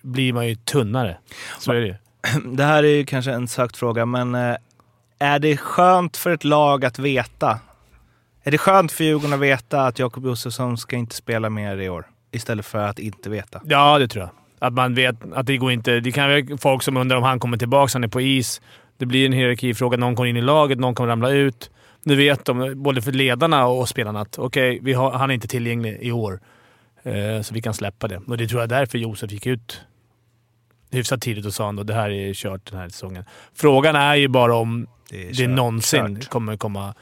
[0.03, 1.19] blir man ju tunnare.
[1.59, 1.95] Så är det ju.
[2.57, 4.57] Det här är ju kanske en sökt fråga, men eh,
[5.19, 7.59] är det skönt för ett lag att veta?
[8.43, 11.89] Är det skönt för Djurgården att veta att Jakob Josefsson ska inte spela mer i
[11.89, 12.07] år?
[12.31, 13.61] Istället för att inte veta.
[13.65, 14.31] Ja, det tror jag.
[14.59, 16.01] Att man vet att det går inte...
[16.01, 18.61] Det kan vara folk som undrar om han kommer tillbaka, han är på is.
[18.99, 19.97] Det blir en hierarkifråga.
[19.97, 21.71] Någon kommer in i laget, någon kommer ramla ut.
[22.03, 25.99] Nu vet de, både för ledarna och spelarna, att okej, har, han är inte tillgänglig
[26.01, 26.41] i år.
[27.03, 28.17] Eh, så vi kan släppa det.
[28.27, 29.81] Och det tror jag är därför Josef gick ut
[30.91, 33.25] hyfsat tidigt och sa att det här är kört den här säsongen.
[33.55, 36.29] Frågan är ju bara om Det det någonsin kört.
[36.29, 36.95] kommer komma...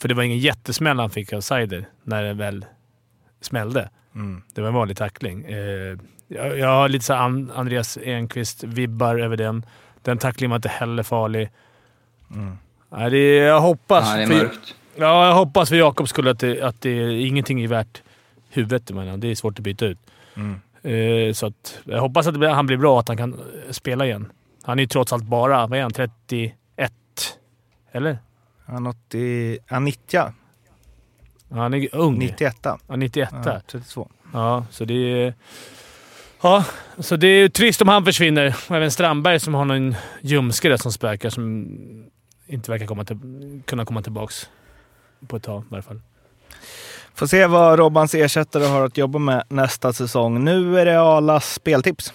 [0.00, 2.64] För det var ingen jättesmäll han fick av Seider när det väl
[3.40, 3.90] smällde.
[4.14, 4.42] Mm.
[4.54, 5.44] Det var en vanlig tackling.
[5.44, 9.66] Eh, jag, jag har lite så Andreas Enqvist-vibbar över den.
[10.04, 11.50] Den tacklingen var inte heller farlig.
[12.30, 12.58] Mm.
[12.90, 14.08] Nej, det, är- jag hoppas...
[14.10, 14.74] Ja, det är för, mörkt.
[14.96, 18.02] ja, jag hoppas för Jakobs skull att, det, att det, ingenting är värt
[18.50, 18.90] huvudet.
[18.90, 19.16] Menar.
[19.16, 19.98] Det är svårt att byta ut.
[20.36, 20.60] Mm.
[20.82, 23.38] Eh, så att, jag hoppas att han blir bra att han kan eh,
[23.72, 24.32] spela igen.
[24.62, 26.54] Han är ju trots allt bara, vad är han, 31?
[27.92, 28.18] Eller?
[28.66, 30.20] Han, 80, han 90,
[31.48, 32.18] Ja, Han är ung.
[32.18, 32.56] 91.
[32.62, 33.28] Ja, 91.
[33.44, 34.08] Ja, 32.
[34.32, 35.34] Ja, så det är...
[36.44, 36.64] Ja,
[36.98, 38.56] så det är trist om han försvinner.
[38.68, 41.66] Och Även Strandberg som har någon ljumske där som spökar som
[42.46, 43.18] inte verkar komma till,
[43.66, 44.48] kunna komma tillbaks
[45.28, 46.00] på ett tag i alla fall.
[47.14, 50.44] Får se vad Robbans ersättare har att jobba med nästa säsong.
[50.44, 52.12] Nu är det Arlas speltips.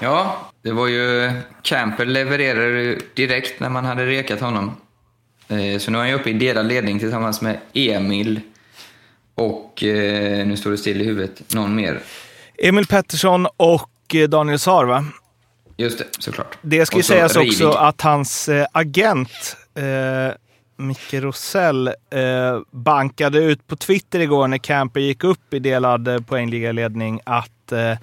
[0.00, 1.32] Ja, det var ju...
[1.62, 4.76] Camper levererade ju direkt när man hade rekat honom.
[5.48, 8.40] Eh, Så nu är han ju uppe i delad ledning tillsammans med Emil
[9.38, 12.00] och, eh, nu står det still i huvudet, någon mer.
[12.58, 15.04] Emil Pettersson och eh, Daniel Saar, va?
[15.76, 16.58] Just det, såklart.
[16.62, 17.52] Det ska ju så sägas Reivik.
[17.52, 20.34] också att hans eh, agent eh,
[20.76, 26.20] Micke Rosell eh, bankade ut på Twitter igår när Camper gick upp i delad eh,
[26.20, 27.94] poängligaledning att eh,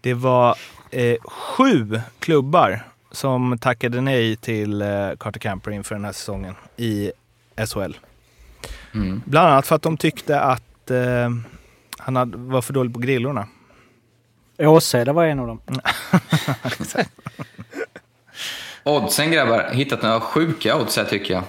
[0.00, 0.56] det var
[0.90, 2.82] eh, sju klubbar
[3.12, 4.88] som tackade nej till eh,
[5.18, 7.12] Carter Camper inför den här säsongen i
[7.66, 7.92] SHL.
[8.94, 9.22] Mm.
[9.24, 11.30] Bland annat för att de tyckte att eh,
[11.98, 13.48] han hade, var för dålig på grillorna.
[14.58, 15.60] Åseda var en av dem.
[18.84, 21.42] Oddsen grabbar, hittat några sjuka odds här tycker jag.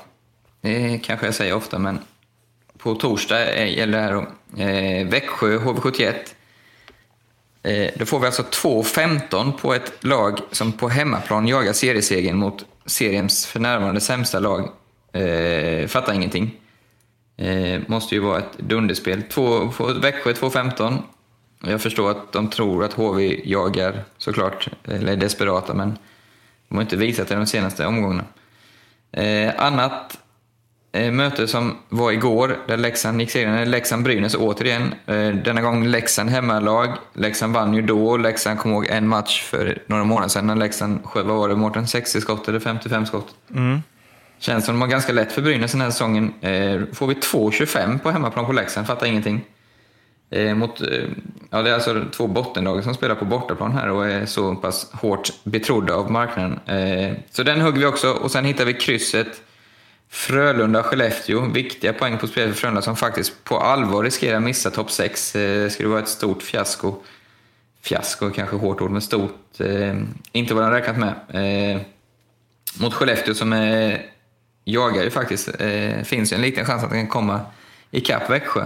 [0.61, 1.99] Det kanske jag säger ofta, men
[2.77, 4.27] på torsdag eh, gäller det här då.
[4.63, 6.13] Eh, Växjö HV71.
[7.63, 12.65] Eh, då får vi alltså 2-15 på ett lag som på hemmaplan jagar seriesegern mot
[12.85, 14.69] seriens för närvarande sämsta lag.
[15.13, 16.60] Eh, fattar ingenting.
[17.41, 19.23] Eh, måste ju vara ett dunderspel.
[19.23, 19.71] Två,
[20.01, 20.97] Växjö 2-15.
[21.63, 25.97] Jag förstår att de tror att HV jagar såklart, eller är desperata, men
[26.67, 28.23] de har inte visat det de senaste omgångarna.
[29.11, 30.17] Eh, annat
[30.91, 34.93] eh, möte som var igår, där Leksand gick segrande, Leksand-Brynäs återigen.
[35.05, 36.89] Eh, denna gång Leksand hemmalag.
[37.13, 38.17] Leksand vann ju då.
[38.17, 41.55] Leksand kom ihåg en match för några månader sedan när Leksand sköt, vad var det
[41.55, 43.35] Mårten, 60 skott eller 55 skott?
[44.41, 46.33] Känns som de har ganska lätt för Brynäs den här säsongen.
[46.41, 49.41] Eh, får vi 2-25 på hemmaplan på Leksand, fattar ingenting.
[50.29, 50.87] Eh, mot, eh,
[51.49, 54.91] ja, det är alltså två bottenlag som spelar på bortaplan här och är så pass
[54.93, 56.59] hårt betrodda av marknaden.
[56.65, 59.41] Eh, så den hugger vi också och sen hittar vi krysset
[60.11, 61.53] Frölunda-Skellefteå.
[61.53, 65.35] Viktiga poäng på spel för Frölunda som faktiskt på allvar riskerar att missa topp 6.
[65.35, 66.95] Eh, skulle vara ett stort fiasko.
[67.81, 69.59] Fiasko är kanske hårt ord, men stort.
[69.59, 69.97] Eh,
[70.31, 71.13] inte vad de räknat med.
[71.75, 71.81] Eh,
[72.79, 74.10] mot Skellefteå som är,
[74.63, 75.49] jagar ju faktiskt.
[75.59, 77.39] Eh, finns ju en liten chans att han kan komma
[77.91, 78.61] ikapp Växjö.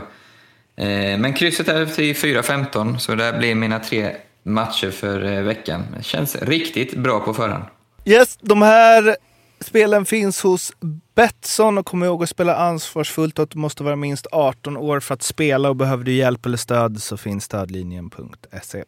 [0.75, 5.83] Eh, men krysset är till 4-15, så det blir mina tre matcher för eh, veckan.
[5.97, 7.63] Det känns riktigt bra på förhand.
[8.05, 9.17] Yes, de här
[9.59, 10.73] spelen finns hos
[11.15, 14.99] Betsson och kom ihåg att spela ansvarsfullt och att du måste vara minst 18 år
[14.99, 18.83] för att spela och behöver du hjälp eller stöd så finns stödlinjen.se.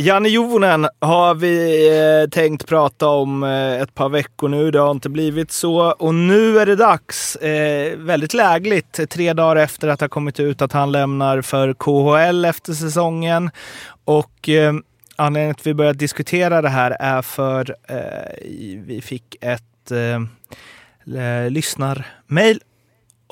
[0.00, 1.88] Janne Jovonen har vi
[2.22, 4.70] eh, tänkt prata om eh, ett par veckor nu.
[4.70, 5.92] Det har inte blivit så.
[5.92, 7.36] Och nu är det dags.
[7.36, 9.10] Eh, väldigt lägligt.
[9.10, 13.50] Tre dagar efter att det har kommit ut att han lämnar för KHL efter säsongen.
[14.04, 14.74] Och eh,
[15.16, 18.48] anledningen till att vi börjat diskutera det här är för eh,
[18.84, 22.60] vi fick ett eh, lyssnarmail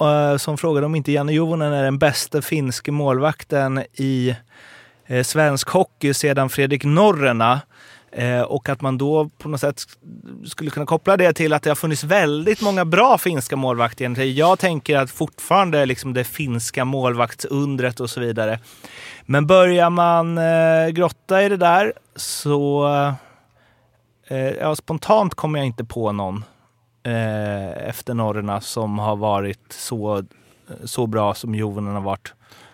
[0.00, 4.36] eh, som frågade om inte Janne Juvonen är den bästa finske målvakten i
[5.08, 7.60] eh, svensk hockey sedan Fredrik Norrena.
[8.12, 11.62] Eh, och att man då på något sätt sk- skulle kunna koppla det till att
[11.62, 14.02] det har funnits väldigt många bra finska målvakter.
[14.04, 14.34] egentligen.
[14.34, 18.58] Jag tänker att fortfarande liksom det finska målvaktsundret och så vidare.
[19.26, 22.88] Men börjar man eh, grotta i det där så
[24.28, 26.44] eh, ja, spontant kommer jag inte på någon
[27.76, 30.24] efter Norrena som har varit så,
[30.84, 32.32] så bra som Jovonen har varit.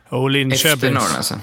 [0.08, 0.64] Och Linköpings.
[0.74, 1.34] Efter Norrland alltså.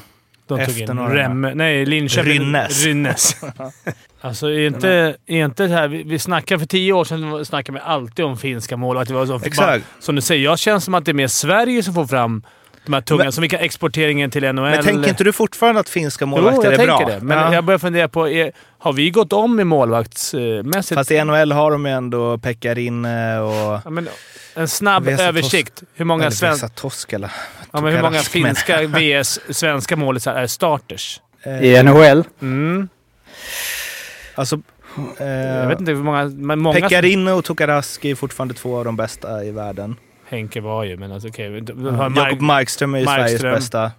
[0.57, 0.99] De tog in.
[0.99, 1.53] Remme.
[1.55, 2.31] Nej, Linköping.
[2.31, 2.85] Rynnes.
[2.85, 3.35] Rynnes.
[4.21, 5.87] alltså, är inte, är inte här...
[5.87, 9.13] Vi, vi snackade för tio år sedan snackade vi alltid om finska målvakter.
[9.13, 9.57] Det var så- Exakt.
[9.67, 12.43] bara- Som du säger, jag känns som att det är mer Sverige som får fram
[12.85, 14.55] de här tunga, Men- som vi kan exporteringen till NHL.
[14.55, 17.07] Men tänker inte du fortfarande att finska Jo, målvakter jag är tänker bra?
[17.07, 17.19] det.
[17.21, 17.53] Men Ja.
[17.53, 20.93] jag börjar fundera på, är, har vi gått om i målvaktsmässigt?
[20.99, 23.79] Fast i NHL har de ju ändå Pekarinne och...
[23.85, 24.07] Ja, men
[24.55, 25.83] en snabb Vesa Tos- översikt.
[25.93, 26.51] Hur många, eller sven...
[26.51, 27.31] Vesa Toskala.
[27.71, 31.21] ja, men hur många finska VS svenska målisar är starters?
[31.61, 32.23] I NHL.
[32.41, 32.89] Mm.
[34.35, 34.61] Alltså,
[35.19, 36.25] eh, Jag vet inte hur många...
[36.25, 39.95] Men många Pekarinne och Tokarask är fortfarande två av de bästa i världen.
[40.29, 41.61] Henke var ju, men alltså okej.
[41.61, 41.75] Okay.
[41.75, 43.53] Mark- Jakob Markström är ju Sveriges Markström.
[43.55, 43.91] bästa.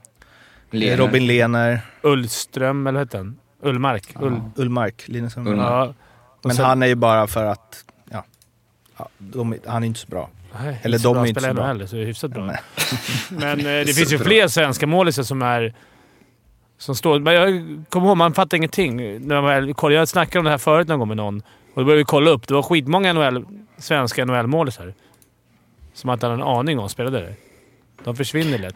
[0.70, 0.96] Lehner.
[0.96, 3.38] Robin Lehner, Ullström, eller vad hette han?
[3.62, 4.14] Ullmark?
[4.20, 4.40] Ull...
[4.56, 5.52] Ullmark, Linus Ullmark.
[5.52, 5.70] Ullmark.
[5.88, 5.94] Ja.
[6.42, 7.84] Men sen- han är ju bara för att...
[8.10, 8.24] Ja,
[8.98, 10.30] ja de, han är inte så bra.
[10.64, 11.64] Nej, Eller de är inte så bra.
[11.66, 12.44] heller, så det är hyfsat bra.
[12.46, 12.58] Nej.
[13.30, 14.24] Men eh, det finns ju bra.
[14.26, 15.74] fler svenska målisar som är...
[16.78, 17.18] Som står...
[17.18, 18.96] Men jag kommer ihåg, man fattar ingenting.
[19.26, 21.38] När man väl, kollade- jag snackade om det här förut någon gång med någon.
[21.74, 22.48] Och då började vi kolla upp.
[22.48, 23.44] Det var skitmånga NHL,
[23.78, 24.94] svenska NHL-målisar.
[25.94, 27.34] Som man inte hade en aning om spelade det.
[28.04, 28.74] De försvinner lätt.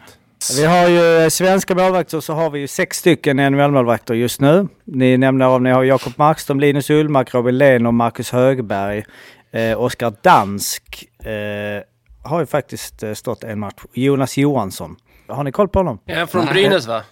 [0.57, 4.67] Vi har ju eh, svenska målvakter så har vi ju sex stycken NHL-målvakter just nu.
[4.85, 9.03] Ni nämner av, ni har Jakob Markström, Linus Ullmark, Robin Lehn och Marcus Högberg.
[9.51, 11.83] Eh, Oskar Dansk eh,
[12.23, 13.83] har ju faktiskt eh, stått en match.
[13.93, 14.95] Jonas Johansson.
[15.27, 15.99] Har ni koll på honom?
[16.07, 16.53] Han från Nej.
[16.53, 17.03] Brynäs va?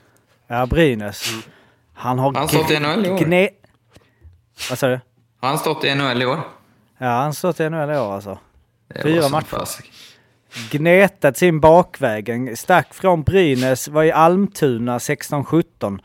[0.47, 1.31] Ja, Brynäs.
[1.93, 2.33] Han har...
[2.33, 3.17] Han stått i NHL i år.
[3.17, 3.49] Gne...
[4.69, 4.99] Vad sa du?
[5.41, 6.39] Har han stått i NHL i år?
[6.97, 8.39] Ja, han har stått i NHL i år alltså.
[9.03, 9.45] Fyra matcher.
[9.45, 9.91] fasiken.
[10.71, 12.57] Gnetat sin bakväg.
[12.57, 15.99] Stack från Brynäs, var i Almtuna 16-17.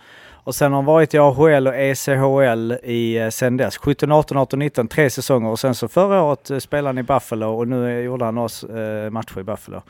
[0.51, 3.77] Och sen har han varit i AHL och ECHL i, eh, sen dess.
[3.79, 5.51] 17, 18, 18, 19, tre säsonger.
[5.51, 8.65] Och sen så förra året eh, spelade han i Buffalo och nu gjorde han oss
[8.65, 9.83] eh, matcher i Buffalo.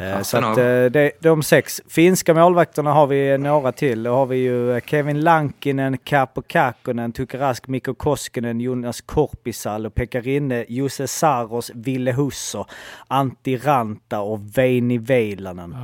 [0.00, 1.82] Eh, så Hatten att eh, det, de sex.
[1.88, 4.02] Finska målvakterna har vi några till.
[4.02, 9.90] Då har vi ju eh, Kevin Lankinen, Capo Kakkonen, Tuukka Rask, Mikko Koskinen, Jonas Korpisalo,
[9.90, 12.66] Pekka Rinne, Jussi Saros, Ville Husso,
[13.08, 15.76] Antti Ranta och Veini Veilanen.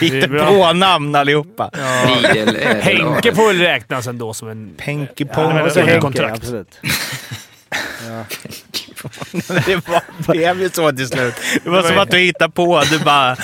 [0.00, 0.50] Riktigt bra.
[0.50, 1.70] bra namn allihopa.
[2.22, 3.36] Lidl är det Henke då.
[3.36, 4.74] får väl räknas ändå som en...
[4.76, 5.70] Penke Ja, Pong.
[5.70, 6.52] så under Henke, kontrakt.
[9.66, 11.34] Det var- blev ju så till slut.
[11.64, 12.82] Det var som att du hittade på.
[12.90, 13.36] Du bara...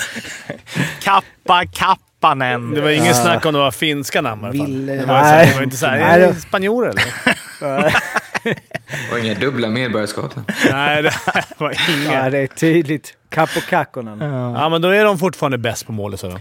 [1.01, 2.71] Kappa Kappanen.
[2.73, 4.85] Det var ingen snack om det var finska namn i alla fall.
[4.85, 5.47] Det var, Nej.
[5.47, 7.03] det var inte såhär, Nej, är det- det spanjor eller?
[9.11, 10.31] Och inga dubbla medborgarskap.
[10.71, 11.13] Nej, det
[11.57, 12.29] var Ja, inga.
[12.29, 13.13] det är tydligt.
[13.29, 14.19] Capo Kakkonen.
[14.21, 14.61] Ja.
[14.61, 16.19] Ja, men då är de fortfarande bäst på målet.
[16.19, 16.39] Så då.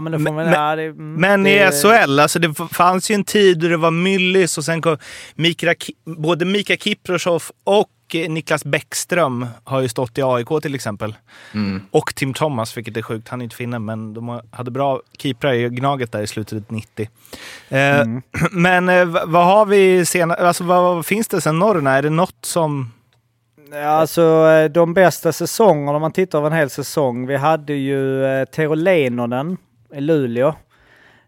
[0.00, 0.34] Men det får man...
[0.34, 3.68] Men- ja, det, mm, Men i det- SHL, alltså det fanns ju en tid då
[3.68, 4.96] det var Myllys och sen kom
[5.34, 10.74] Mika, Ki- både Mika Kiprosov och eh, Niklas Bäckström har ju stått i AIK till
[10.74, 11.14] exempel.
[11.54, 11.82] Mm.
[11.90, 13.28] Och Tim Thomas, vilket är sjukt.
[13.28, 16.64] Han är inte finne, men de hade bra keeprar i Gnaget där i slutet av
[16.76, 17.08] 90.
[17.68, 18.22] Eh, Mm.
[18.52, 20.48] Men eh, vad har vi senare?
[20.48, 21.90] Alltså vad, vad finns det sen Norrna?
[21.92, 22.92] Är det något som...
[23.70, 27.26] Ja, Alltså eh, de bästa säsongerna om man tittar över en hel säsong.
[27.26, 29.56] Vi hade ju eh, Tero Leinonen
[29.92, 30.54] i Luleå.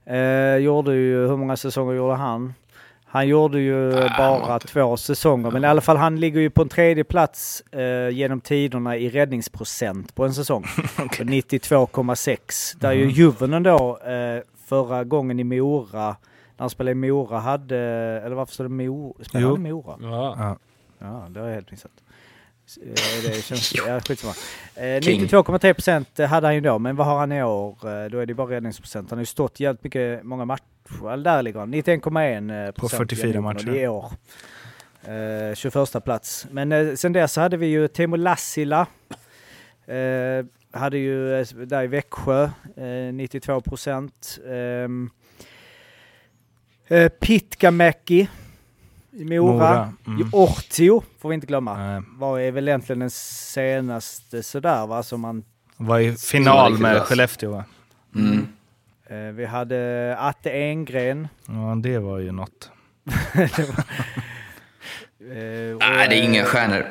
[0.04, 2.54] Eh, gjorde ju, hur många säsonger gjorde han?
[3.04, 6.62] Han gjorde ju eh, bara två säsonger, men i alla fall han ligger ju på
[6.62, 10.62] en tredje plats eh, genom tiderna i räddningsprocent på en säsong.
[10.96, 12.76] På 92,6.
[12.80, 16.16] Där ju Juvonen då eh, förra gången i Mora, när
[16.58, 17.78] han spelade i Mora hade,
[18.24, 19.24] eller varför står det Mora?
[19.24, 19.96] Spelade han i Mora?
[20.00, 20.56] Ja.
[20.98, 21.90] Ja, det har jag helt missat.
[22.82, 22.92] Eh,
[23.30, 23.74] Det känns...
[23.86, 24.34] ja, skitsamma.
[24.74, 25.20] Eh, King.
[25.20, 27.70] 92,3 procent hade han ju då, men vad har han i år?
[27.70, 29.10] Eh, Då är det bara räddningsprocent.
[29.10, 31.16] Han har ju stått jävligt mycket, många matcher.
[31.16, 31.74] Där ligger han.
[31.74, 33.74] 91,1 På procent 44 genom matcher.
[33.76, 34.12] I år.
[35.04, 36.46] Eh, 21 plats.
[36.50, 38.86] Men eh, sen dess hade vi ju Teemu Lassila.
[39.86, 42.44] Eh, hade ju eh, där i Växjö,
[42.76, 44.38] eh, 92 procent.
[44.48, 44.88] Eh,
[46.98, 48.28] eh, Pitkämäki
[49.16, 49.52] i Mora.
[49.52, 50.28] Mora, mm.
[50.32, 51.76] Ortio får vi inte glömma.
[51.76, 52.02] Nej.
[52.18, 55.44] Var är väl egentligen den senaste sådär va, som man...
[55.76, 57.00] Var i final med.
[57.02, 57.64] Skellefteå va?
[58.14, 58.46] Mm.
[59.06, 61.28] Eh, vi hade Atte Engren.
[61.46, 62.70] Ja, det var ju något.
[65.20, 66.86] Eh, och, Nej, det är inga stjärnor.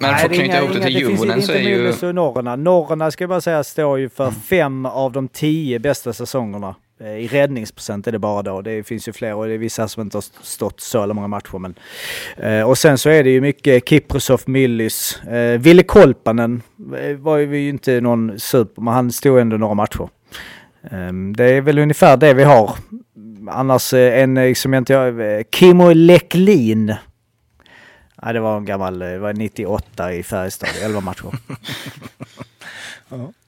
[0.00, 1.62] Men nej, för att det är knyta inga- ihop det till finns Djurgården så inte
[1.64, 1.76] är ju...
[1.76, 2.56] Myllys och Norrarna.
[2.56, 4.34] Norrarna ska jag bara säga står ju för Mm.
[4.40, 6.74] fem av de tio bästa säsongerna.
[7.00, 8.62] Eh, I räddningsprocent är det bara då.
[8.62, 11.58] Det finns ju fler och det är vissa som inte har stått så många matcher.
[11.58, 11.74] Men,
[12.36, 15.22] eh, och sen så är det ju mycket Kiprosov, Myllys.
[15.22, 16.62] Eh, Ville Kolpanen
[16.98, 20.08] eh, var ju inte någon super, men han stod ändå några matcher.
[20.90, 22.70] Eh, det är väl ungefär det vi har.
[23.50, 24.94] Annars eh, en som jag inte...
[24.96, 26.94] Eh, Kimmo Leklin.
[28.22, 31.30] Ja, det var en gammal, det var 98 i Färjestad, 11 matcher.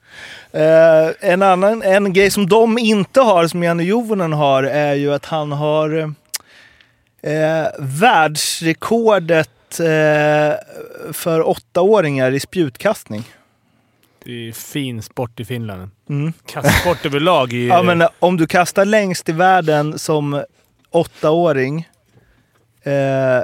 [0.53, 5.13] Eh, en annan en grej som de inte har, som Janne Juvonen har, är ju
[5.13, 6.13] att han har
[7.21, 10.53] eh, världsrekordet eh,
[11.13, 13.23] för åttaåringar i spjutkastning.
[14.25, 15.89] Det är fin sport i Finland.
[16.09, 16.33] Mm.
[16.45, 17.67] Kastsport överlag i...
[17.67, 20.43] Ja, men eh, om du kastar längst i världen som
[20.91, 21.89] åttaåring
[22.83, 23.43] eh,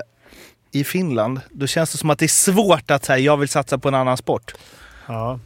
[0.72, 3.78] i Finland, då känns det som att det är svårt att säga jag vill satsa
[3.78, 4.54] på en annan sport.
[5.08, 5.40] ja.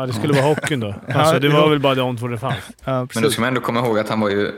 [0.00, 0.94] Ja, det skulle vara hockeyn då.
[1.14, 2.56] Alltså, det var väl bara de två det fanns.
[2.84, 4.52] Ja, Men då ska man ändå komma ihåg att han var ju...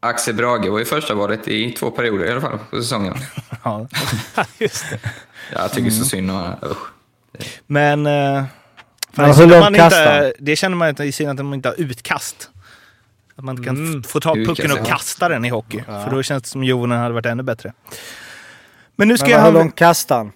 [0.00, 3.14] Axel Brage var ju första valet i två perioder i alla fall på säsongen.
[3.64, 3.86] Ja.
[4.58, 4.98] Just det.
[5.52, 6.58] Ja, jag tycker så synd om honom.
[7.66, 8.06] Men...
[8.06, 8.44] Eh,
[9.12, 10.32] Men hur långt man kastar inte?
[10.38, 12.50] Det känner man inte i synd att de inte har utkast.
[13.36, 14.00] Att man inte kan Mm.
[14.00, 14.84] f- få ta pucken Utkast, och ja.
[14.84, 15.82] kasta den i hockey.
[15.86, 17.72] För då känns det som Jovonen hade varit ännu bättre.
[18.96, 20.32] Men nu ska Men jag hur långt kastar han?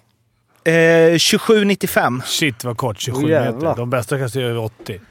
[0.65, 2.21] Eh, 27,95.
[2.25, 2.99] Shit vad kort.
[2.99, 3.69] 27 Åh, jävlar.
[3.69, 3.75] meter.
[3.75, 5.01] De bästa kastar ju över 80.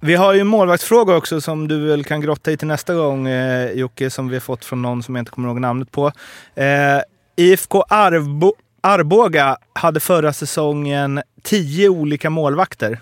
[0.00, 3.70] Vi har ju målvaktsfrågor också som du väl kan grotta i till nästa gång eh,
[3.70, 6.12] Jocke, som vi har fått från någon som jag inte kommer ihåg namnet på.
[6.54, 7.00] Eh,
[7.36, 13.00] IFK Arbo Arboga hade förra säsongen tio olika målvakter.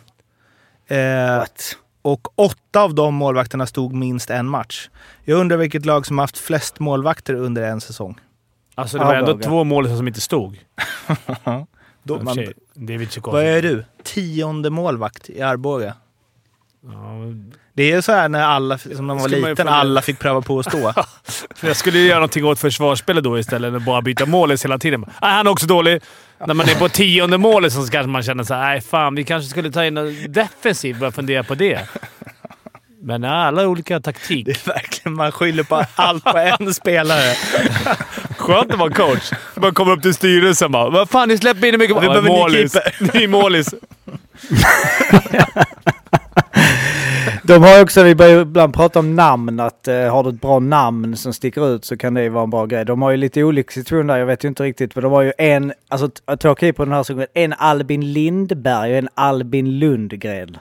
[0.87, 1.45] Eh,
[2.03, 4.91] och åtta av de målvakterna stod minst en match.
[5.25, 8.21] Jag undrar vilket lag som haft flest målvakter under en säsong.
[8.75, 9.49] Alltså det var ändå Arboga.
[9.49, 10.59] två mål som inte stod.
[12.03, 13.37] Då, och man, sig, David Tchaikovsky.
[13.37, 13.85] vad är du?
[14.03, 15.95] Tionde målvakt i Arboga.
[17.75, 19.75] Det är så här när alla, som när man var man liten, fundera.
[19.75, 20.93] alla fick pröva på att stå.
[21.67, 24.79] Jag skulle ju göra någonting åt försvarsspelet då istället än att bara byta målis hela
[24.79, 25.01] tiden.
[25.01, 26.03] Nej, han är också dålig.
[26.47, 29.25] När man är på tionde målet så kanske man känner så här, nej fan, vi
[29.25, 31.89] kanske skulle ta in en defensiv och börja fundera på det.
[33.05, 34.47] Men alla olika taktik.
[34.47, 37.35] Det är verkligen, man skyller på allt på en spelare.
[38.39, 39.31] Skönt att vara coach.
[39.55, 42.19] Man kommer upp till styrelsen bara “Vad fan, ni släpper in hur mycket...” Vi behöver
[42.19, 42.77] en ny målis.
[43.15, 43.75] Ny målis.
[47.43, 50.59] De har också, vi börjar ibland prata om namn, att eh, har du ett bra
[50.59, 52.85] namn som sticker ut så kan det ju vara en bra grej.
[52.85, 55.23] De har ju lite olika situationer där, jag vet ju inte riktigt, men de har
[55.23, 59.79] ju en, alltså två keeper på den här säsongen, en Albin Lindberg och en Albin
[59.79, 60.57] Lundgren.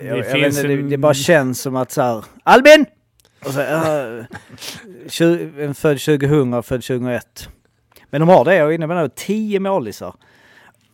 [0.00, 2.24] Jag, jag, jag vet finns inte, det, en- det bara känns som att så här,
[2.42, 2.86] Albin!
[3.44, 4.24] Och så, uh,
[5.08, 7.48] tju- en född 2000 och född 2001.
[8.10, 10.14] Men de har det, jag är inne på det, 10 målisar.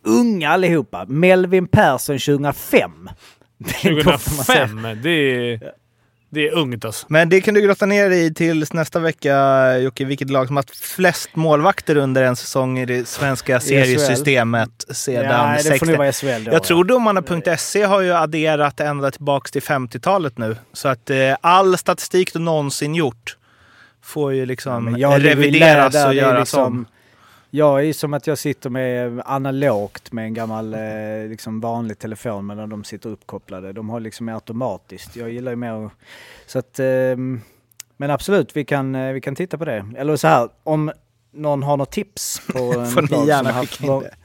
[0.05, 1.05] Unga allihopa.
[1.07, 3.09] Melvin Persson 2005.
[3.57, 5.01] Det är bara för man ser- 2005.
[5.03, 5.71] Det är,
[6.33, 7.05] det är ungt alltså.
[7.09, 10.55] Men det kan du grotta ner dig i tills nästa vecka Jocke, vilket lag som
[10.55, 15.69] har haft flest målvakter under en säsong i det svenska seriesystemet sedan Nej, det får
[15.69, 15.85] 60.
[15.85, 16.51] nu vara SHL då.
[16.51, 20.55] Jag tror domarna.se har ju adderat ända tillbaka till 50-talet nu.
[20.73, 23.37] Så att eh, all statistik du någonsin gjort
[24.03, 26.85] får ju liksom lä revideras och göras liksom, om.
[27.53, 32.45] Jag är som att jag sitter med analogt med en gammal eh, liksom vanlig telefon
[32.47, 33.73] medan de sitter uppkopplade.
[33.73, 35.15] De har liksom automatiskt.
[35.15, 35.89] Jag gillar ju mer
[36.45, 37.41] så att ehm,
[37.97, 39.85] Men absolut, vi kan, eh, vi kan titta på det.
[39.97, 40.91] Eller så här, om
[41.31, 42.53] någon har något tips på
[42.93, 44.15] Får ni lag som gärna skicka in det.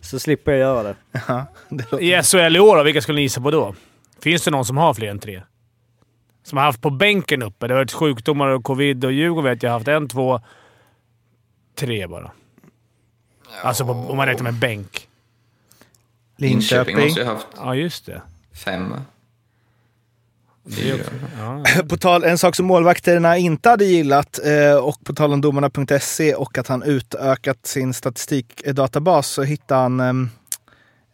[0.00, 0.96] Så slipper jag göra det.
[1.28, 3.74] Ja, det I SHL i år då, vilka skulle ni gissa på då?
[4.22, 5.42] Finns det någon som har fler än tre?
[6.42, 7.68] Som har haft på bänken uppe.
[7.68, 10.40] Det har varit sjukdomar och covid och Djurgården vet jag har haft en, två,
[11.74, 12.30] tre bara.
[13.62, 15.08] Alltså på, om man räknar med bänk.
[16.36, 17.06] Linköping Linköping.
[17.06, 18.22] måste ju ha haft Ja, just det.
[18.64, 18.94] fem,
[20.66, 21.64] också, ja.
[21.88, 26.34] På tal, en sak som målvakterna inte hade gillat eh, och på tal om domarna.se
[26.34, 30.30] och att han utökat sin statistikdatabas så hittade han ehm,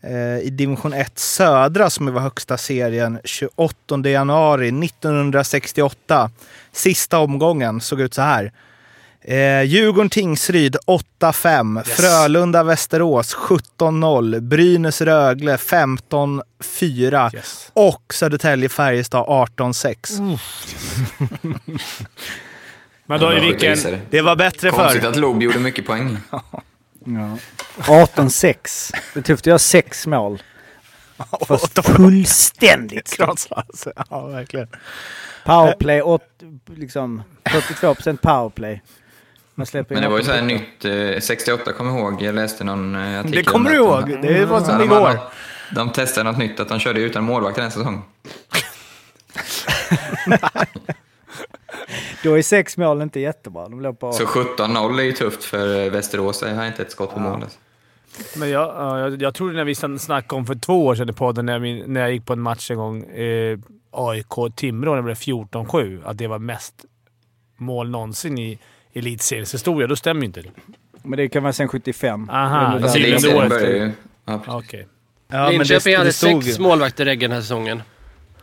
[0.01, 6.31] eh, i division 1 södra som var högsta serien 28 januari 1968.
[6.73, 8.53] Sista omgången såg ut så här.
[9.21, 10.77] Eh, Djurgården Tingsryd
[11.21, 17.71] 8-5, Frölunda Västerås 17-0, Brynäs Rögle 15-4 Yes.
[17.73, 20.39] och Södertälje Färjestad 18-6.
[23.07, 23.79] Men då i vilken...
[24.11, 25.09] Det var bättre Konstigt förr.
[25.11, 26.19] att Loob gjorde mycket poäng.
[27.05, 27.39] Ja.
[27.77, 28.95] 18-6.
[29.15, 30.43] Det att göra sex mål.
[31.49, 33.17] Fast fullständigt
[33.51, 33.93] alltså.
[34.11, 34.69] Ja, verkligen.
[35.45, 36.23] Powerplay, åt,
[36.77, 38.83] liksom 42% powerplay.
[39.59, 40.85] Men in det var ju så här 18 nytt.
[40.85, 42.23] Eh, 68 kommer jag ihåg.
[42.23, 44.23] Jag läste någon eh, artikel Det kommer om du att de- ihåg.
[44.23, 45.07] Det var som Ja, de igår.
[45.07, 45.21] hade-
[45.75, 48.01] De testade något nytt, att de körde utan målvakt den här säsongen.
[52.23, 53.69] Då är sex mål inte jättebra.
[53.69, 54.13] De låg på...
[54.13, 56.43] Så 17-0 är ju tufft för eh, Västerås.
[56.47, 57.43] Jag har inte ett skott på mål.
[57.43, 57.59] Alltså.
[58.39, 61.09] Men jag, ja, jag, jag tror när vi sn- snackade om för två år sedan
[61.09, 63.59] i podden, när, vi, när jag gick på en match en gång, eh,
[63.91, 66.75] AIK-Timrå, när det blev 14-7, att det var mest
[67.57, 68.59] mål någonsin i
[68.99, 69.87] elitseriens historia.
[69.87, 70.51] Då stämmer ju inte det.
[71.03, 72.31] Men det kan vara sen 75.
[72.31, 73.67] Aha, Det är Alltså, efter.
[73.69, 73.93] ju...
[74.25, 74.41] Ja.
[74.47, 74.87] Okej.
[75.33, 77.83] Ja, Linköping hade sex målvakter i den här säsongen.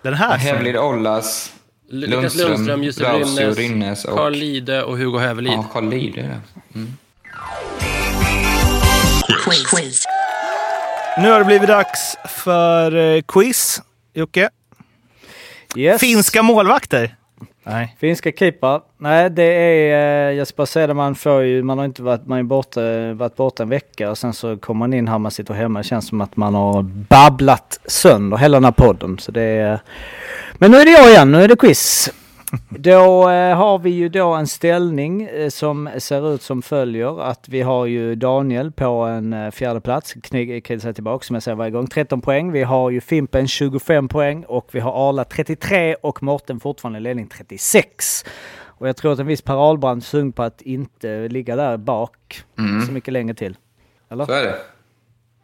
[0.02, 0.38] Den här.
[0.38, 1.54] Hävlid, Ollas,
[1.90, 3.04] Lundström, Lundström, Jussi
[4.08, 4.18] och...
[4.18, 5.54] Carl Lide och Hugo Hävelid.
[5.54, 6.22] Ja, Carl Lide.
[6.22, 6.62] ja.
[6.76, 6.94] Mm.
[11.18, 13.82] Nu har det blivit dags för eh, quiz.
[14.14, 14.50] Jocke,
[15.76, 16.02] Yes.
[16.02, 17.16] finska målvakter?
[17.68, 17.96] Nej.
[18.00, 18.82] Finska keeper.
[18.98, 20.30] Nej, det är...
[20.30, 21.64] eh, Jag ska bara säga det, man får ju...
[21.64, 24.58] Man har inte varit, man är borta, eh, varit borta en vecka och sen så
[24.58, 25.80] kommer man in här, man sitter hemma.
[25.80, 29.18] Det känns som att man har babblat sönder hela den här podden.
[29.20, 29.80] Så det är...
[30.54, 32.10] Men nu är det jag igen, nu är det quiz.
[32.70, 37.50] Då eh, har vi ju då en ställning eh, som ser ut som följer att
[37.50, 40.16] vi har ju Daniel på en eh, fjärde plats,
[40.82, 42.52] sig tillbaka som jag säger varje gång, 13 poäng.
[42.52, 47.28] Vi har ju Fimpen 25 poäng och vi har Arla 33 och Morten fortfarande ledning
[47.28, 48.26] 36.
[48.78, 51.78] Och jag tror att en viss Per Ahlbrand är sugen på att inte ligga där
[51.78, 52.44] bak
[52.88, 53.58] så mycket längre till.
[54.10, 54.26] Eller?
[54.26, 54.56] Så är det.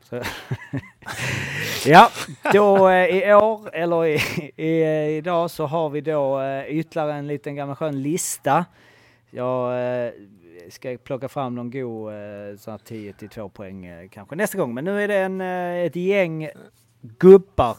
[0.09, 0.15] Så.
[1.85, 2.11] ja,
[2.53, 4.19] då eh, i år, eller i,
[4.55, 8.65] i, eh, idag så har vi då eh, ytterligare en liten gammal skön lista.
[9.29, 9.73] Jag
[10.69, 12.13] ska plocka fram någon god
[12.59, 14.73] sån här 10 till 2 poäng kanske nästa gång.
[14.73, 16.49] Men nu är det en, ett gäng
[17.01, 17.77] gubbar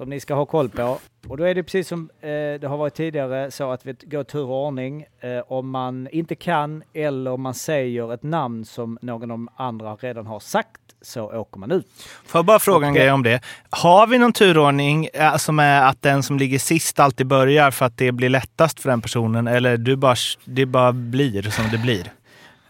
[0.00, 0.98] som ni ska ha koll på.
[1.28, 2.28] Och då är det precis som eh,
[2.60, 5.04] det har varit tidigare så att vi går tur och ordning.
[5.20, 9.48] Eh, om man inte kan eller om man säger ett namn som någon av de
[9.56, 11.86] andra redan har sagt så åker man ut.
[12.26, 13.02] Får jag bara fråga en Okej.
[13.02, 13.40] grej om det?
[13.70, 17.86] Har vi någon turordning eh, som är att den som ligger sist alltid börjar för
[17.86, 19.46] att det blir lättast för den personen?
[19.46, 22.12] Eller du bara, det bara blir som det blir?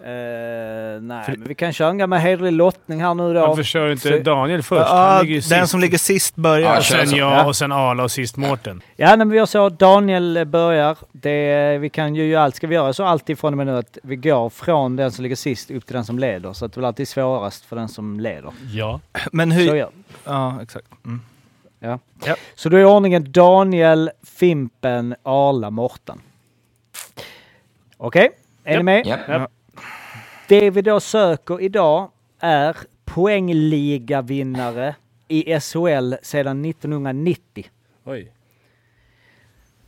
[0.04, 0.06] Eh,
[1.02, 3.40] nej, men vi kan köra en gammal hederlig lottning här nu då.
[3.46, 4.86] Varför kör inte Så- Daniel först?
[4.90, 5.70] Ja, Han ligger ju den sist.
[5.70, 6.76] som ligger sist börjar.
[6.78, 7.16] Och sen så.
[7.16, 7.44] jag Ja.
[7.46, 8.82] och sen Arla och sist Mårten.
[8.96, 9.68] Ja, men vi gör så.
[9.68, 10.96] Daniel börjar.
[11.12, 12.54] Det, vi kan ju allt.
[12.56, 15.22] Ska vi göra så alltid från och med nu att vi går från den som
[15.22, 16.52] ligger sist upp till den som leder.
[16.52, 18.52] Så att det blir alltid svårast för den som leder.
[18.72, 19.00] Ja.
[19.32, 19.74] Men Så hur...
[19.76, 19.90] gör
[20.24, 20.86] Ja, exakt.
[21.04, 21.20] Mm.
[21.80, 21.98] Ja.
[22.24, 22.34] Ja.
[22.54, 26.20] Så då är ordningen Daniel, Fimpen, Arla, Morten.
[27.96, 28.30] Okej,
[28.64, 29.06] är ni med?
[29.28, 29.48] Ja.
[30.50, 34.94] Det vi då söker idag är poängligavinnare
[35.28, 37.66] i SHL sedan 1990.
[38.04, 38.32] Oj.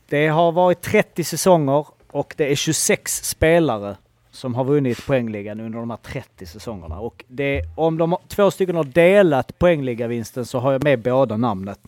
[0.09, 3.97] Det har varit 30 säsonger och det är 26 spelare
[4.31, 7.01] som har vunnit poängligan under de här 30 säsongerna.
[7.01, 11.79] Och det, om de två stycken har delat poängligavinsten så har jag med båda namnet.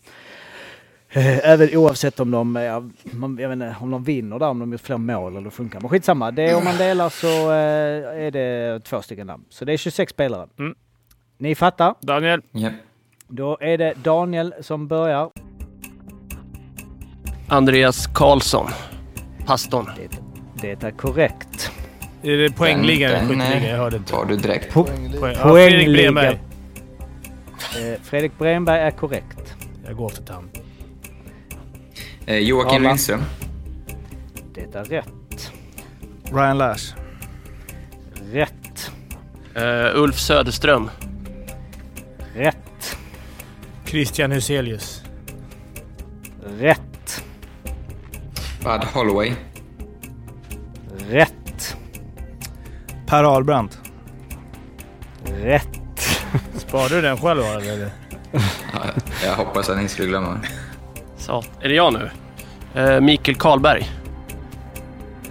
[1.15, 4.59] Eh, Även oavsett om de, eh, man- jag vet inte, om de vinner där, om
[4.59, 5.79] de gör fler mål eller det funkar.
[5.79, 9.43] Men skitsamma, det är, om man delar så eh, är det två stycken namn.
[9.49, 10.47] Så det är 26 spelare.
[10.59, 10.75] Mm.
[11.37, 11.95] Ni fattar?
[12.01, 12.41] Daniel.
[12.51, 12.69] Ja.
[13.27, 15.29] Då är det Daniel som börjar.
[17.47, 18.67] Andreas Karlsson.
[19.45, 19.89] Pastorn.
[20.61, 21.71] Det, det är korrekt.
[22.23, 23.63] Är det poängliga eller Den- den, skytteliga?
[23.65, 24.11] eh, Jag hörde inte.
[24.11, 24.73] Tar du direkt.
[24.73, 25.13] Po- Poäng.
[25.13, 26.11] Ja, Fredrik Poängliga.
[26.11, 26.39] Bremberg.
[27.93, 29.55] Eh, Fredrik Bremberg är korrekt.
[29.85, 30.49] Jag går för han.
[32.27, 32.89] Eh, Joakim Arla.
[32.89, 33.23] Lindström.
[34.53, 35.51] Det är rätt.
[36.23, 36.95] Ryan Lash.
[38.31, 38.91] Rätt.
[39.57, 40.89] Uh, Ulf Söderström.
[42.35, 42.97] Rätt.
[43.85, 45.03] Christian Huselius.
[46.59, 47.23] Rätt.
[48.63, 49.33] Bud Holloway.
[51.09, 51.77] Rätt.
[53.05, 53.79] Per Ahlbrandt.
[55.25, 55.79] Rätt.
[56.57, 57.89] Sparade du den själv eller?
[58.31, 58.39] Ja,
[59.23, 60.39] jag hoppas att ni skulle glömma.
[61.25, 62.09] Så, är det jag nu?
[62.81, 63.89] Eh, Mikael Karlberg.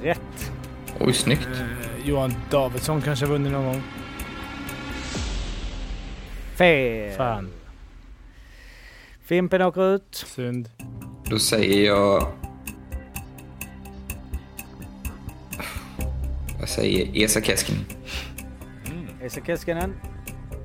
[0.03, 0.53] Rätt.
[1.01, 1.49] Oj, snyggt.
[1.53, 3.83] Eh, Johan Davidsson kanske har vunnit någon gång.
[6.57, 7.17] Fel.
[7.17, 7.51] Fan.
[9.25, 10.25] Fimpen åker ut.
[10.27, 10.71] Synd.
[11.31, 12.33] Då säger jag...
[16.61, 17.85] Jag säger Esa Keskinen.
[19.23, 19.95] Esa Keskinen.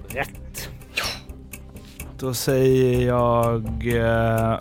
[0.07, 0.69] Rätt.
[2.19, 3.87] Då säger jag...
[3.87, 4.59] Eh,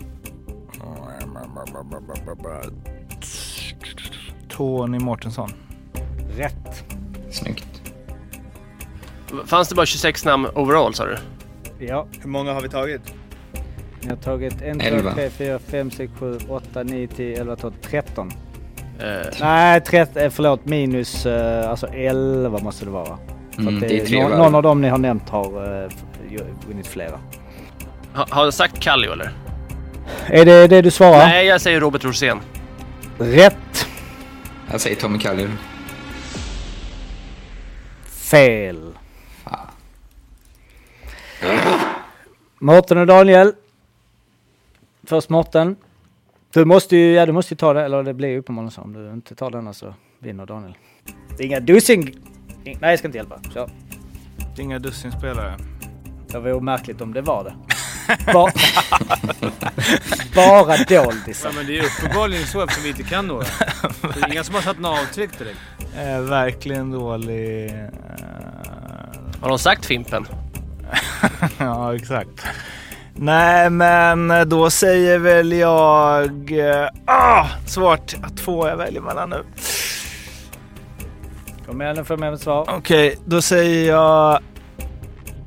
[4.47, 5.49] Tony Mårtensson.
[6.37, 6.83] Rätt.
[7.31, 7.65] Snyggt.
[9.45, 11.17] Fanns det bara 26 namn overall sa du?
[11.79, 12.05] Ja.
[12.21, 13.01] Hur många har vi tagit?
[14.01, 15.13] Ni har tagit 1, 2, Elva.
[15.13, 18.31] 3, 4, 5, 6, 7, 8, 9, 10, 11, 12, 13.
[18.99, 19.05] Eh,
[19.41, 20.65] Nej, 13, förlåt.
[20.65, 23.17] Minus eh, alltså 11 måste det vara.
[23.57, 24.37] Mm, att det är tre nå- varv.
[24.37, 27.19] någon av dem ni har nämnt har eh, vunnit flera.
[28.13, 29.31] ha, har jag sagt Kallio eller?
[30.27, 31.27] Är det det du svarar?
[31.27, 32.39] Nej, jag säger Robert Rosén.
[33.17, 33.87] Rätt.
[34.71, 35.49] Jag säger Tommy Kallur.
[38.05, 38.93] Fel.
[39.43, 39.67] Fan.
[42.59, 43.53] Mårten och Daniel.
[45.03, 45.75] Först Mårten.
[46.53, 48.81] Du måste ju, ja, du måste ju ta det, eller det blir ju uppenbarligen så.
[48.81, 50.73] Om du inte tar denna så vinner Daniel.
[51.37, 52.23] Det är inga dussin...
[52.63, 53.39] Nej, jag ska inte hjälpa.
[53.53, 53.69] Så.
[54.55, 55.57] Det är inga dussinspelare.
[56.27, 57.55] Det vore märkligt om det var det.
[58.33, 58.51] Bara,
[60.35, 61.49] bara doldisar.
[61.49, 63.45] Ja, men det är uppenbarligen så eftersom vi inte kan några.
[64.13, 65.59] Det är inga som har satt några avtryck direkt.
[65.97, 67.65] Eh, verkligen dålig...
[67.65, 67.75] Eh,
[69.41, 70.25] Har de sagt Fimpen?
[71.57, 72.29] ja, exakt.
[73.15, 76.51] Nej, men då säger väl jag...
[76.81, 78.15] eh, Ah, svårt.
[78.37, 79.43] Två jag väljer mellan nu.
[81.65, 82.65] Kom igen nu får jag med ett svar.
[82.77, 84.39] Okej, då säger jag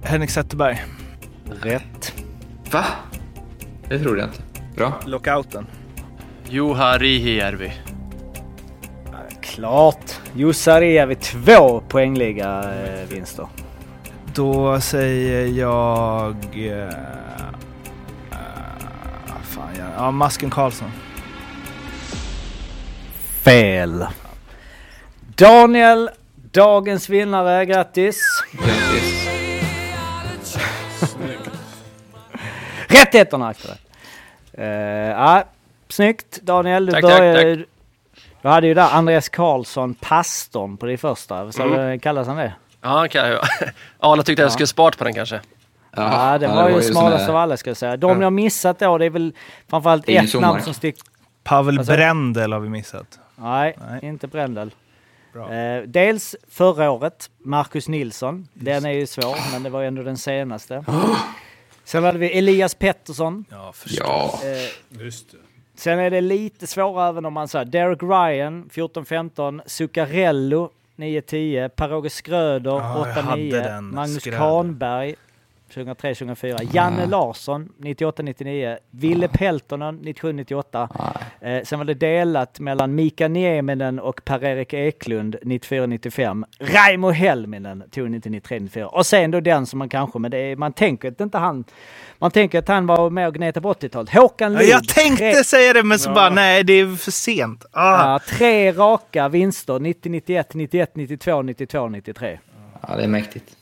[0.02, 0.84] Henrik Zetterberg.
[1.62, 2.14] Rätt.
[2.72, 2.84] Va?
[3.88, 4.42] Det trodde jag inte.
[4.76, 4.92] Bra.
[5.06, 5.66] Lockouten.
[6.48, 7.72] Juha Rihijärvi.
[9.42, 10.20] Klart.
[10.34, 13.46] Jussari är vid två poängliga eh, vinster.
[14.34, 16.36] Då säger jag...
[16.54, 16.88] eh,
[18.30, 18.48] eh,
[19.42, 20.90] fan, jag, ja, Masken Karlsson.
[23.42, 24.06] Fel.
[25.36, 26.10] Daniel,
[26.52, 27.66] dagens vinnare.
[27.66, 28.16] Grattis!
[28.52, 29.31] Grattis.
[32.92, 33.68] Rättigheterna akta
[34.58, 35.44] uh, ja,
[35.88, 36.86] Snyggt Daniel.
[36.86, 37.64] Du Tack, tack, började...
[38.42, 41.52] Du hade ju där Andreas Karlsson, pastorn på det första.
[41.52, 41.98] Så Mm.
[41.98, 42.52] kallas han det?
[42.80, 43.40] Ja, kan jag.
[43.98, 44.52] Arla tyckte jag Ja.
[44.52, 45.40] skulle spart på den kanske.
[45.96, 47.96] Ja, det ja, var ju smalast av alla ska jag säga.
[47.96, 49.32] De jag missat då, det är väl
[49.70, 51.02] framförallt Det är ett namn som sticker...
[51.44, 51.84] Pavel du?
[51.84, 53.18] Brändel har vi missat.
[53.36, 54.00] Nej, Nej.
[54.02, 54.74] inte Brändel.
[55.34, 58.48] Eh, dels förra året, Marcus Nilsson.
[58.54, 60.84] Den är ju svår, men det var ändå den senaste.
[61.84, 63.44] Sen hade vi Elias Pettersson.
[63.50, 65.08] Ja, Ja, Eh,
[65.74, 72.10] sen är det lite svårare även om man säger Derek Ryan 14-15, Zuccarello 9-10, Per-Åge
[72.10, 74.38] Skröder hade 8-9, den, Magnus Skröder.
[74.38, 75.14] Kahnberg
[75.74, 80.88] 2003-2004, Janne Larsson 98-99, Ville Peltonen 97-98.
[81.40, 86.44] Eh, sen var det delat mellan Mika Nieminen och Per-Erik Eklund 94-95.
[86.60, 88.82] Raimo Helminen tog 93-94.
[88.84, 91.64] Och sen då den som man kanske, men det är, man tänker att inte han,
[92.18, 94.10] man tänker att han var med och gnetade på 80-talet.
[94.10, 94.68] Håkan Ja, Loob.
[94.70, 97.64] Jag tänkte tre- säga det, men så bara nej, det är för sent.
[97.72, 98.12] Ah.
[98.12, 102.38] Ja, tre raka vinster 90, 91, 91, 92, 92, 93.
[102.88, 103.56] ja, det är mäktigt.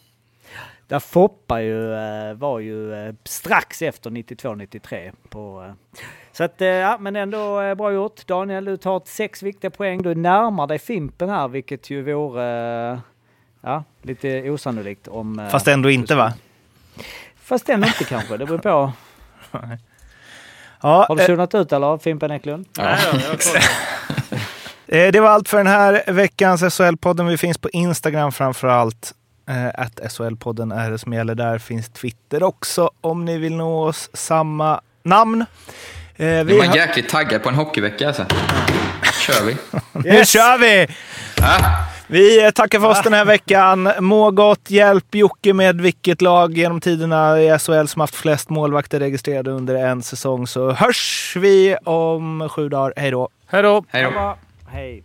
[0.90, 5.12] Där Foppa ju, eh, var ju eh, strax efter 92, 93.
[5.28, 6.00] På, eh.
[6.32, 8.26] Så att, eh, ja, men ändå eh, bra gjort.
[8.26, 10.02] Daniel, du tar sex viktiga poäng.
[10.02, 12.98] Du närmar dig Fimpen här, vilket ju vore eh,
[13.60, 15.38] ja, lite osannolikt om...
[15.38, 16.32] eh, Fast ändå inte va?
[17.42, 18.92] Fast ändå inte kanske, det beror på.
[20.82, 22.66] Ja, Har du zonat ut eller Fimpen Eklund?
[22.78, 22.98] Nej.
[24.92, 27.28] Eh, Det var allt för den här veckans SHL-podden.
[27.28, 29.14] Vi finns på Instagram framför allt.
[29.50, 31.34] Eh, Att SHL-podden är det som gäller.
[31.34, 34.10] Där finns Twitter också om ni vill nå oss.
[34.12, 35.40] Samma namn.
[35.40, 35.46] Eh,
[36.16, 36.76] Vi är man har...
[36.76, 38.24] jäkligt taggad på en hockeyvecka alltså.
[39.26, 39.56] kör vi.
[40.10, 40.86] Nu kör vi!
[42.06, 43.92] Vi eh, tackar för oss den här veckan.
[44.00, 44.70] Må gott.
[44.70, 49.74] Hjälp Jocke med vilket lag genom tiderna i SHL som haft flest målvakter registrerade under
[49.74, 50.46] en säsong.
[50.46, 52.92] Så hörs vi om sju dagar.
[52.96, 53.28] Hej då!
[53.46, 53.84] Hej då!
[53.88, 54.36] Hej då.
[54.68, 55.04] Hej.